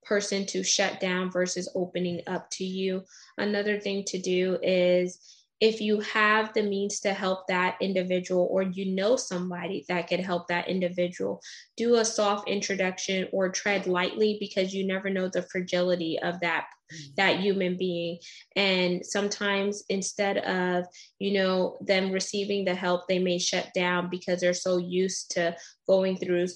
person 0.04 0.46
to 0.46 0.62
shut 0.62 1.00
down 1.00 1.30
versus 1.30 1.70
opening 1.74 2.20
up 2.26 2.48
to 2.50 2.64
you. 2.64 3.02
Another 3.38 3.78
thing 3.78 4.04
to 4.06 4.18
do 4.18 4.58
is 4.62 5.39
if 5.60 5.80
you 5.80 6.00
have 6.00 6.52
the 6.54 6.62
means 6.62 7.00
to 7.00 7.12
help 7.12 7.46
that 7.46 7.76
individual 7.80 8.48
or 8.50 8.62
you 8.62 8.94
know 8.94 9.14
somebody 9.16 9.84
that 9.88 10.08
could 10.08 10.20
help 10.20 10.48
that 10.48 10.68
individual 10.68 11.40
do 11.76 11.96
a 11.96 12.04
soft 12.04 12.48
introduction 12.48 13.28
or 13.32 13.50
tread 13.50 13.86
lightly 13.86 14.38
because 14.40 14.74
you 14.74 14.86
never 14.86 15.10
know 15.10 15.28
the 15.28 15.42
fragility 15.42 16.18
of 16.22 16.40
that 16.40 16.66
mm-hmm. 16.92 17.10
that 17.16 17.40
human 17.40 17.76
being 17.76 18.18
and 18.56 19.04
sometimes 19.04 19.84
instead 19.88 20.38
of 20.38 20.84
you 21.18 21.32
know 21.32 21.76
them 21.82 22.10
receiving 22.10 22.64
the 22.64 22.74
help 22.74 23.06
they 23.06 23.18
may 23.18 23.38
shut 23.38 23.68
down 23.74 24.08
because 24.08 24.40
they're 24.40 24.54
so 24.54 24.78
used 24.78 25.30
to 25.30 25.54
going 25.86 26.16
through 26.16 26.46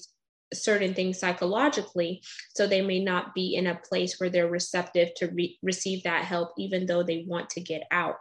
certain 0.55 0.93
things 0.93 1.19
psychologically 1.19 2.21
so 2.55 2.67
they 2.67 2.81
may 2.81 3.03
not 3.03 3.33
be 3.33 3.55
in 3.55 3.67
a 3.67 3.79
place 3.87 4.19
where 4.19 4.29
they're 4.29 4.49
receptive 4.49 5.09
to 5.15 5.27
re- 5.27 5.57
receive 5.61 6.03
that 6.03 6.25
help 6.25 6.51
even 6.57 6.85
though 6.85 7.03
they 7.03 7.25
want 7.27 7.49
to 7.49 7.61
get 7.61 7.83
out. 7.91 8.15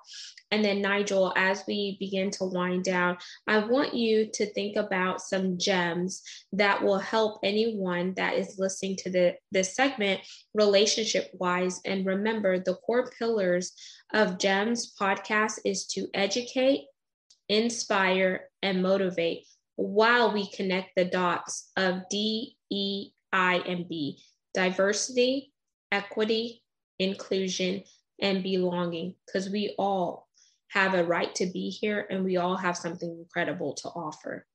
And 0.50 0.64
then 0.64 0.82
nigel 0.82 1.32
as 1.36 1.64
we 1.66 1.96
begin 1.98 2.30
to 2.32 2.44
wind 2.44 2.84
down 2.84 3.16
i 3.46 3.58
want 3.58 3.94
you 3.94 4.28
to 4.32 4.46
think 4.52 4.76
about 4.76 5.20
some 5.20 5.58
gems 5.58 6.22
that 6.52 6.82
will 6.82 6.98
help 6.98 7.40
anyone 7.42 8.14
that 8.16 8.34
is 8.34 8.56
listening 8.58 8.96
to 8.98 9.10
the 9.10 9.34
this 9.50 9.74
segment 9.74 10.20
relationship 10.54 11.30
wise 11.34 11.80
and 11.84 12.06
remember 12.06 12.58
the 12.58 12.74
core 12.74 13.10
pillars 13.18 13.72
of 14.12 14.38
gems 14.38 14.94
podcast 15.00 15.58
is 15.64 15.86
to 15.86 16.06
educate 16.14 16.84
inspire 17.48 18.48
and 18.62 18.82
motivate 18.82 19.46
while 19.76 20.32
we 20.32 20.50
connect 20.50 20.90
the 20.96 21.04
dots 21.04 21.70
of 21.76 22.02
D, 22.10 22.56
E, 22.70 23.10
I, 23.32 23.56
and 23.66 23.88
B 23.88 24.18
diversity, 24.54 25.52
equity, 25.90 26.62
inclusion, 26.98 27.82
and 28.20 28.42
belonging, 28.42 29.16
because 29.26 29.50
we 29.50 29.74
all 29.78 30.28
have 30.68 30.94
a 30.94 31.04
right 31.04 31.34
to 31.34 31.46
be 31.46 31.68
here 31.68 32.06
and 32.08 32.24
we 32.24 32.36
all 32.36 32.56
have 32.56 32.76
something 32.76 33.10
incredible 33.18 33.74
to 33.74 33.88
offer. 33.88 34.46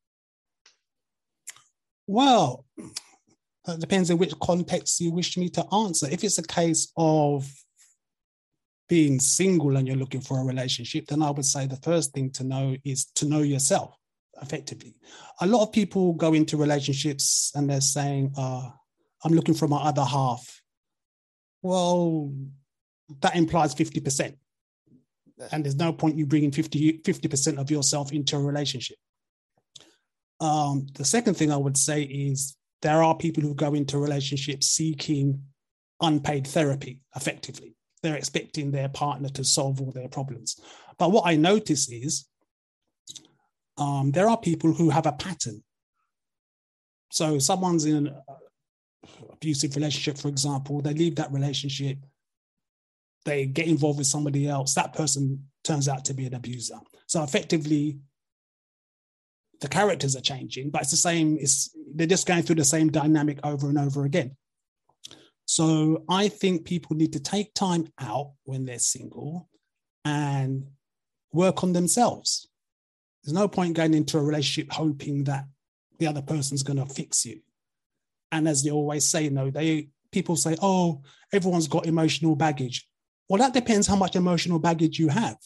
Well, 2.08 2.66
it 3.68 3.80
depends 3.80 4.10
on 4.10 4.18
which 4.18 4.38
context 4.40 5.00
you 5.00 5.12
wish 5.12 5.38
me 5.38 5.50
to 5.50 5.66
answer. 5.74 6.08
If 6.10 6.24
it's 6.24 6.40
a 6.40 6.44
case 6.44 6.92
of 6.98 7.48
being 8.88 9.20
single 9.20 9.78
and 9.78 9.88
you're 9.88 9.98
looking 9.98 10.22
for 10.22 10.40
a 10.40 10.44
relationship, 10.44 11.08
then 11.08 11.22
I 11.22 11.30
would 11.30 11.46
say 11.46 11.68
the 11.68 11.76
first 11.76 12.14
thing 12.14 12.32
to 12.32 12.44
know 12.44 12.76
is 12.84 13.06
to 13.16 13.26
know 13.26 13.42
yourself 13.42 13.99
effectively. 14.42 14.96
A 15.42 15.48
lot 15.48 15.64
of 15.64 15.72
people 15.72 16.14
go 16.14 16.34
into 16.34 16.58
relationships 16.58 17.52
and 17.56 17.70
they're 17.70 17.82
saying, 17.82 18.34
uh, 18.38 18.70
I'm 19.24 19.34
looking 19.34 19.56
for 19.56 19.68
my 19.68 19.78
other 19.78 20.04
half. 20.04 20.62
Well, 21.62 22.34
that 23.22 23.36
implies 23.36 23.76
50%. 23.76 24.36
And 25.52 25.64
there's 25.64 25.76
no 25.76 25.94
point 25.94 26.18
you 26.18 26.26
bringing 26.26 26.52
50, 26.52 27.00
50% 27.00 27.58
of 27.58 27.72
yourself 27.72 28.12
into 28.12 28.36
a 28.36 28.42
relationship. 28.42 28.98
Um, 30.40 30.88
the 30.94 31.06
second 31.06 31.36
thing 31.36 31.52
I 31.52 31.58
would 31.58 31.78
say 31.78 32.04
is 32.04 32.56
there 32.82 33.04
are 33.04 33.16
people 33.16 33.44
who 33.44 33.54
go 33.56 33.74
into 33.74 33.98
relationships 33.98 34.68
seeking 34.68 35.44
unpaid 36.02 36.48
therapy 36.48 37.02
effectively. 37.16 37.76
They're 38.02 38.16
expecting 38.16 38.72
their 38.72 38.90
partner 38.90 39.30
to 39.30 39.44
solve 39.44 39.82
all 39.82 39.92
their 39.92 40.08
problems. 40.08 40.60
But 40.98 41.12
what 41.12 41.26
I 41.26 41.36
notice 41.36 41.90
is 41.90 42.29
um, 43.80 44.12
there 44.12 44.30
are 44.30 44.38
people 44.38 44.74
who 44.74 44.90
have 44.90 45.06
a 45.06 45.14
pattern. 45.14 45.64
So 47.12 47.40
someone's 47.40 47.86
in 47.86 48.08
an 48.08 48.16
abusive 49.32 49.76
relationship, 49.76 50.18
for 50.18 50.28
example, 50.28 50.82
they 50.82 50.94
leave 50.94 51.16
that 51.16 51.32
relationship, 51.32 51.98
they 53.26 53.46
get 53.46 53.68
involved 53.68 53.98
with 53.98 54.08
somebody 54.08 54.48
else, 54.48 54.74
that 54.76 54.94
person 54.94 55.48
turns 55.64 55.88
out 55.88 56.06
to 56.06 56.14
be 56.14 56.28
an 56.28 56.36
abuser. 56.36 56.80
So 57.08 57.24
effectively, 57.24 58.00
the 59.62 59.68
characters 59.68 60.16
are 60.16 60.22
changing, 60.22 60.70
but 60.70 60.82
it's 60.84 60.92
the 60.92 60.98
same, 60.98 61.38
it's, 61.40 61.76
they're 61.96 62.08
just 62.08 62.28
going 62.28 62.44
through 62.44 62.56
the 62.56 62.66
same 62.66 62.90
dynamic 62.90 63.40
over 63.44 63.70
and 63.70 63.78
over 63.78 64.06
again. 64.06 64.36
So 65.46 66.04
I 66.08 66.28
think 66.28 66.66
people 66.66 66.96
need 66.96 67.14
to 67.14 67.20
take 67.20 67.54
time 67.56 67.88
out 68.00 68.34
when 68.44 68.66
they're 68.66 68.78
single 68.78 69.50
and 70.06 70.68
work 71.34 71.64
on 71.64 71.74
themselves. 71.74 72.49
There's 73.24 73.34
no 73.34 73.48
point 73.48 73.76
going 73.76 73.94
into 73.94 74.18
a 74.18 74.24
relationship 74.24 74.72
hoping 74.72 75.26
that 75.26 75.46
the 75.98 76.08
other 76.08 76.22
person's 76.22 76.64
going 76.64 76.80
to 76.80 76.86
fix 76.86 77.26
you. 77.26 77.42
And 78.32 78.48
as 78.48 78.64
they 78.64 78.72
always 78.72 79.06
say, 79.06 79.24
you 79.26 79.32
know, 79.32 79.50
they 79.50 79.90
people 80.12 80.36
say, 80.36 80.56
"Oh, 80.62 81.02
everyone's 81.34 81.68
got 81.68 81.86
emotional 81.86 82.36
baggage." 82.36 82.88
Well, 83.28 83.40
that 83.40 83.54
depends 83.54 83.88
how 83.88 83.96
much 83.96 84.16
emotional 84.16 84.60
baggage 84.60 85.00
you 85.00 85.10
have. 85.10 85.38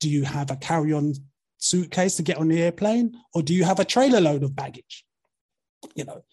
Do 0.00 0.08
you 0.10 0.24
have 0.24 0.50
a 0.50 0.56
carry-on 0.56 1.14
suitcase 1.58 2.16
to 2.16 2.22
get 2.22 2.38
on 2.38 2.48
the 2.48 2.62
airplane, 2.62 3.16
or 3.34 3.42
do 3.42 3.54
you 3.54 3.64
have 3.64 3.80
a 3.80 3.84
trailer 3.84 4.20
load 4.20 4.42
of 4.42 4.56
baggage? 4.56 5.04
You 5.94 6.04
know, 6.04 6.24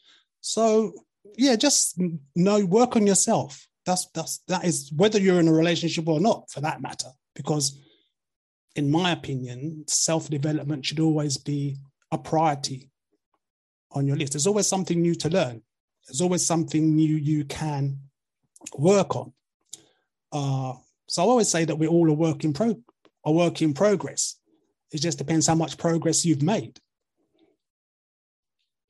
so 0.42 0.94
yeah, 1.38 1.56
just 1.56 2.00
know 2.36 2.66
work 2.66 2.96
on 2.96 3.08
yourself. 3.08 3.68
That's 3.86 4.08
that's 4.14 4.40
that 4.48 4.64
is 4.64 4.92
whether 4.96 5.20
you're 5.20 5.40
in 5.40 5.48
a 5.48 5.54
relationship 5.54 6.08
or 6.08 6.20
not, 6.20 6.50
for 6.52 6.62
that 6.62 6.82
matter. 6.82 7.10
Because, 7.36 7.80
in 8.76 8.92
my 8.92 9.12
opinion, 9.12 9.86
self 9.88 10.30
development 10.30 10.86
should 10.86 11.00
always 11.00 11.38
be 11.38 11.78
a 12.12 12.18
priority 12.18 12.90
on 13.92 14.06
your 14.06 14.18
list. 14.18 14.34
There's 14.34 14.48
always 14.48 14.68
something 14.68 15.02
new 15.02 15.16
to 15.16 15.30
learn. 15.30 15.62
There's 16.08 16.22
always 16.22 16.46
something 16.46 16.96
new 16.96 17.16
you 17.16 17.46
can 17.46 18.00
work 18.78 19.16
on. 19.16 19.34
Uh, 20.32 20.74
so 21.08 21.24
I 21.24 21.26
always 21.26 21.48
say 21.48 21.66
that 21.66 21.78
we're 21.78 21.90
all 21.90 22.10
a 22.10 22.14
work 22.14 22.44
in 22.44 22.54
pro 22.54 22.76
a 23.24 23.32
work 23.32 23.62
in 23.62 23.74
progress. 23.74 24.36
It 24.92 25.02
just 25.02 25.18
depends 25.18 25.48
how 25.48 25.56
much 25.56 25.78
progress 25.78 26.26
you've 26.26 26.44
made. 26.44 26.80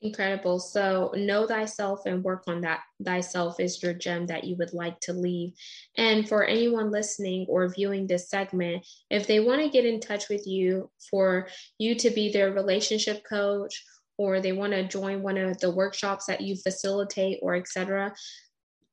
Incredible. 0.02 0.60
So 0.60 1.12
know 1.16 1.46
thyself 1.46 2.02
and 2.04 2.22
work 2.22 2.44
on 2.46 2.60
that. 2.60 2.80
Thyself 3.02 3.58
is 3.58 3.82
your 3.82 3.94
gem 3.94 4.26
that 4.26 4.44
you 4.44 4.54
would 4.56 4.74
like 4.74 5.00
to 5.00 5.12
leave. 5.12 5.52
And 5.96 6.28
for 6.28 6.44
anyone 6.44 6.90
listening 6.90 7.46
or 7.48 7.68
viewing 7.68 8.06
this 8.06 8.28
segment, 8.28 8.86
if 9.10 9.26
they 9.26 9.40
want 9.40 9.62
to 9.62 9.70
get 9.70 9.86
in 9.86 10.00
touch 10.00 10.28
with 10.28 10.46
you 10.46 10.90
for 11.10 11.48
you 11.78 11.94
to 11.94 12.10
be 12.10 12.30
their 12.30 12.52
relationship 12.52 13.24
coach 13.26 13.82
or 14.18 14.40
they 14.40 14.52
want 14.52 14.72
to 14.74 14.86
join 14.86 15.22
one 15.22 15.38
of 15.38 15.58
the 15.60 15.70
workshops 15.70 16.26
that 16.26 16.42
you 16.42 16.56
facilitate 16.56 17.38
or 17.42 17.54
etc 17.54 18.14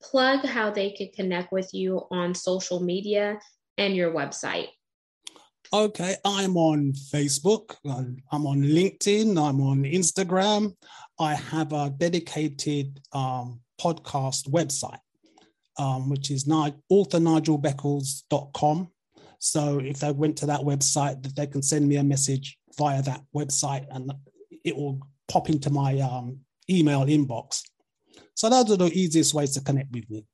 plug 0.03 0.45
how 0.45 0.69
they 0.69 0.91
could 0.91 1.13
connect 1.13 1.51
with 1.51 1.69
you 1.73 2.01
on 2.11 2.35
social 2.35 2.79
media 2.79 3.39
and 3.77 3.95
your 3.95 4.11
website 4.11 4.67
okay 5.73 6.15
i'm 6.23 6.55
on 6.55 6.93
facebook 6.93 7.75
i'm 8.31 8.45
on 8.45 8.61
linkedin 8.61 9.31
i'm 9.31 9.59
on 9.59 9.81
instagram 9.83 10.71
i 11.19 11.33
have 11.33 11.73
a 11.73 11.89
dedicated 11.97 13.01
um, 13.13 13.59
podcast 13.81 14.47
website 14.49 14.99
um, 15.79 16.07
which 16.09 16.29
is 16.29 16.45
authornigelbeckles.com 16.45 18.87
so 19.39 19.79
if 19.79 19.99
they 19.99 20.11
went 20.11 20.37
to 20.37 20.45
that 20.45 20.61
website 20.61 21.35
they 21.35 21.47
can 21.47 21.63
send 21.63 21.87
me 21.87 21.95
a 21.97 22.03
message 22.03 22.59
via 22.77 23.01
that 23.01 23.21
website 23.35 23.87
and 23.91 24.13
it 24.63 24.75
will 24.75 24.99
pop 25.27 25.49
into 25.49 25.69
my 25.69 25.99
um, 25.99 26.39
email 26.69 27.05
inbox. 27.05 27.61
So 28.35 28.49
those 28.49 28.71
are 28.71 28.77
the 28.77 28.91
easiest 28.93 29.33
ways 29.33 29.51
to 29.51 29.61
connect 29.61 29.91
with 29.91 30.09
me. 30.09 30.25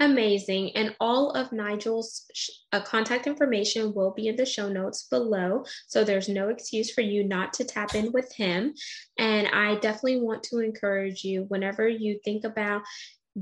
Amazing. 0.00 0.74
And 0.74 0.96
all 1.00 1.32
of 1.32 1.52
Nigel's 1.52 2.24
uh, 2.72 2.80
contact 2.80 3.26
information 3.26 3.92
will 3.94 4.12
be 4.12 4.28
in 4.28 4.36
the 4.36 4.46
show 4.46 4.68
notes 4.68 5.06
below. 5.10 5.64
So 5.86 6.02
there's 6.02 6.28
no 6.28 6.48
excuse 6.48 6.92
for 6.92 7.02
you 7.02 7.24
not 7.24 7.52
to 7.54 7.64
tap 7.64 7.94
in 7.94 8.10
with 8.10 8.34
him. 8.34 8.74
And 9.18 9.46
I 9.48 9.74
definitely 9.76 10.20
want 10.20 10.44
to 10.44 10.60
encourage 10.60 11.24
you 11.24 11.44
whenever 11.48 11.86
you 11.86 12.18
think 12.24 12.44
about 12.44 12.82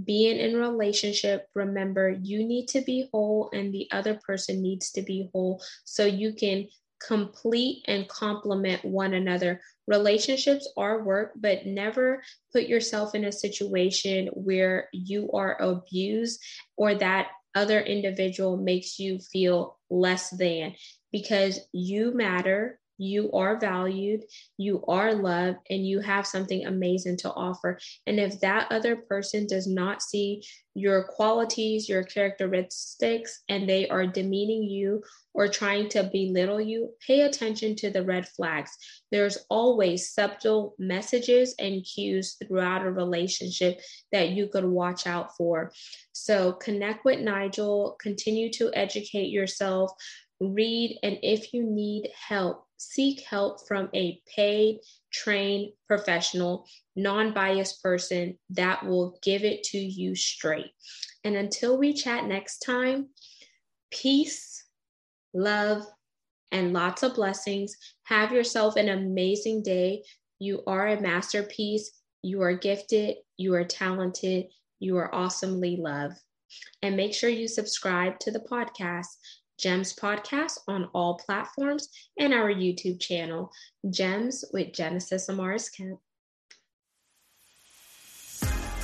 being 0.05 0.39
in 0.39 0.57
relationship 0.57 1.49
remember 1.55 2.11
you 2.23 2.47
need 2.47 2.69
to 2.69 2.81
be 2.83 3.09
whole 3.13 3.51
and 3.53 3.75
the 3.75 3.89
other 3.91 4.21
person 4.25 4.63
needs 4.63 4.93
to 4.93 5.03
be 5.03 5.29
whole 5.33 5.61
so 5.85 6.05
you 6.05 6.33
can 6.33 6.65
complete 7.07 7.85
and 7.87 8.09
complement 8.09 8.85
one 8.85 9.15
another. 9.15 9.61
Relationships 9.87 10.71
are 10.77 11.03
work, 11.03 11.33
but 11.37 11.67
never 11.67 12.23
put 12.53 12.65
yourself 12.65 13.15
in 13.15 13.25
a 13.25 13.33
situation 13.33 14.29
where 14.35 14.89
you 14.93 15.31
are 15.33 15.61
abused 15.61 16.43
or 16.77 16.95
that 16.95 17.29
other 17.55 17.81
individual 17.81 18.57
makes 18.57 18.99
you 18.99 19.19
feel 19.19 19.79
less 19.91 20.31
than 20.31 20.75
because 21.13 21.59
you 21.73 22.15
matter 22.15 22.80
you 23.01 23.33
are 23.33 23.59
valued, 23.59 24.25
you 24.59 24.85
are 24.87 25.15
loved, 25.15 25.59
and 25.71 25.87
you 25.87 26.01
have 26.01 26.27
something 26.27 26.67
amazing 26.67 27.17
to 27.17 27.33
offer. 27.33 27.79
And 28.07 28.21
if 28.21 28.41
that 28.41 28.71
other 28.71 28.95
person 28.95 29.47
does 29.47 29.67
not 29.67 30.03
see 30.03 30.43
your 30.75 31.05
qualities, 31.05 31.89
your 31.89 32.05
characteristics, 32.05 33.43
and 33.49 33.69
they 33.69 33.89
are 33.89 34.07
demeaning 34.07 34.65
you 34.65 35.03
or 35.33 35.49
trying 35.49 35.89
to 35.89 36.11
belittle 36.13 36.61
you, 36.61 36.91
pay 37.07 37.23
attention 37.23 37.75
to 37.77 37.91
the 37.91 38.05
red 38.05 38.29
flags. 38.29 38.71
There's 39.11 39.39
always 39.49 40.13
subtle 40.13 40.75
messages 40.79 41.55
and 41.59 41.85
cues 41.85 42.37
throughout 42.47 42.85
a 42.85 42.93
relationship 42.93 43.81
that 44.13 44.31
you 44.31 44.49
could 44.49 44.65
watch 44.65 45.07
out 45.07 45.37
for. 45.37 45.73
So 46.13 46.53
connect 46.53 47.05
with 47.05 47.21
Nigel, 47.21 47.97
continue 48.01 48.51
to 48.53 48.71
educate 48.75 49.31
yourself, 49.31 49.93
read, 50.41 50.99
and 51.03 51.19
if 51.23 51.53
you 51.53 51.63
need 51.65 52.11
help, 52.29 52.65
seek 52.77 53.21
help 53.21 53.67
from 53.69 53.91
a 53.95 54.21
paid, 54.35 54.81
trained 55.13 55.73
professional, 55.87 56.67
non 56.97 57.35
biased 57.35 57.83
person 57.83 58.39
that 58.51 58.85
will 58.87 59.19
give 59.23 59.45
it 59.45 59.63
to 59.65 59.79
you 59.79 60.15
straight. 60.15 60.73
And 61.25 61.37
until 61.37 61.79
we 61.79 61.93
chat 61.93 62.25
next 62.25 62.61
time, 62.61 63.09
peace, 63.91 64.65
love, 65.35 65.85
and 66.53 66.73
lots 66.73 67.03
of 67.03 67.15
blessings. 67.15 67.77
Have 68.05 68.33
yourself 68.33 68.77
an 68.77 68.89
amazing 68.89 69.63
day. 69.63 70.03
You 70.39 70.63
are 70.67 70.89
a 70.89 71.01
masterpiece. 71.01 71.91
You 72.23 72.43
are 72.43 72.55
gifted. 72.55 73.17
You 73.37 73.55
are 73.55 73.65
talented. 73.65 74.47
You 74.79 74.97
are 74.97 75.15
awesomely 75.15 75.77
loved. 75.77 76.17
And 76.83 76.97
make 76.97 77.15
sure 77.15 77.31
you 77.31 77.47
subscribe 77.47 78.19
to 78.21 78.31
the 78.31 78.41
podcast 78.41 79.17
GEMS 79.61 79.95
podcast 79.95 80.59
on 80.67 80.89
all 80.95 81.15
platforms 81.15 81.89
and 82.19 82.33
our 82.33 82.53
YouTube 82.53 83.01
channel, 83.01 83.51
GEMS 83.91 84.45
with 84.53 84.73
Genesis 84.73 85.29
Amaris 85.29 85.71
Kemp. 85.75 86.01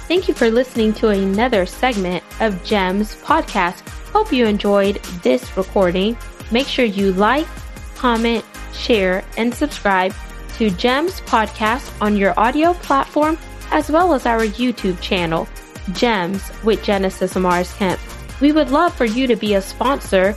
Thank 0.07 0.29
you 0.29 0.35
for 0.35 0.51
listening 0.51 0.93
to 0.95 1.09
another 1.09 1.67
segment 1.67 2.23
of 2.41 2.63
GEMS 2.63 3.17
podcast. 3.17 3.81
Hope 4.13 4.33
you 4.33 4.47
enjoyed 4.47 4.97
this 5.23 5.57
recording. 5.57 6.17
Make 6.53 6.69
sure 6.69 6.85
you 6.85 7.13
like, 7.13 7.49
comment, 7.97 8.45
share, 8.73 9.25
and 9.37 9.53
subscribe 9.53 10.15
to 10.59 10.71
GEMS 10.71 11.21
podcast 11.23 11.91
on 12.01 12.17
your 12.17 12.39
audio 12.39 12.73
platform 12.75 13.37
as 13.73 13.91
well 13.91 14.15
as 14.15 14.27
our 14.27 14.43
YouTube 14.43 15.01
channel, 15.01 15.49
GEMS 15.93 16.53
with 16.63 16.85
Genesis 16.85 17.35
Amaris 17.35 17.77
Kemp. 17.77 18.01
We 18.41 18.53
would 18.53 18.71
love 18.71 18.95
for 18.95 19.07
you 19.07 19.27
to 19.27 19.35
be 19.35 19.55
a 19.55 19.63
sponsor 19.63 20.37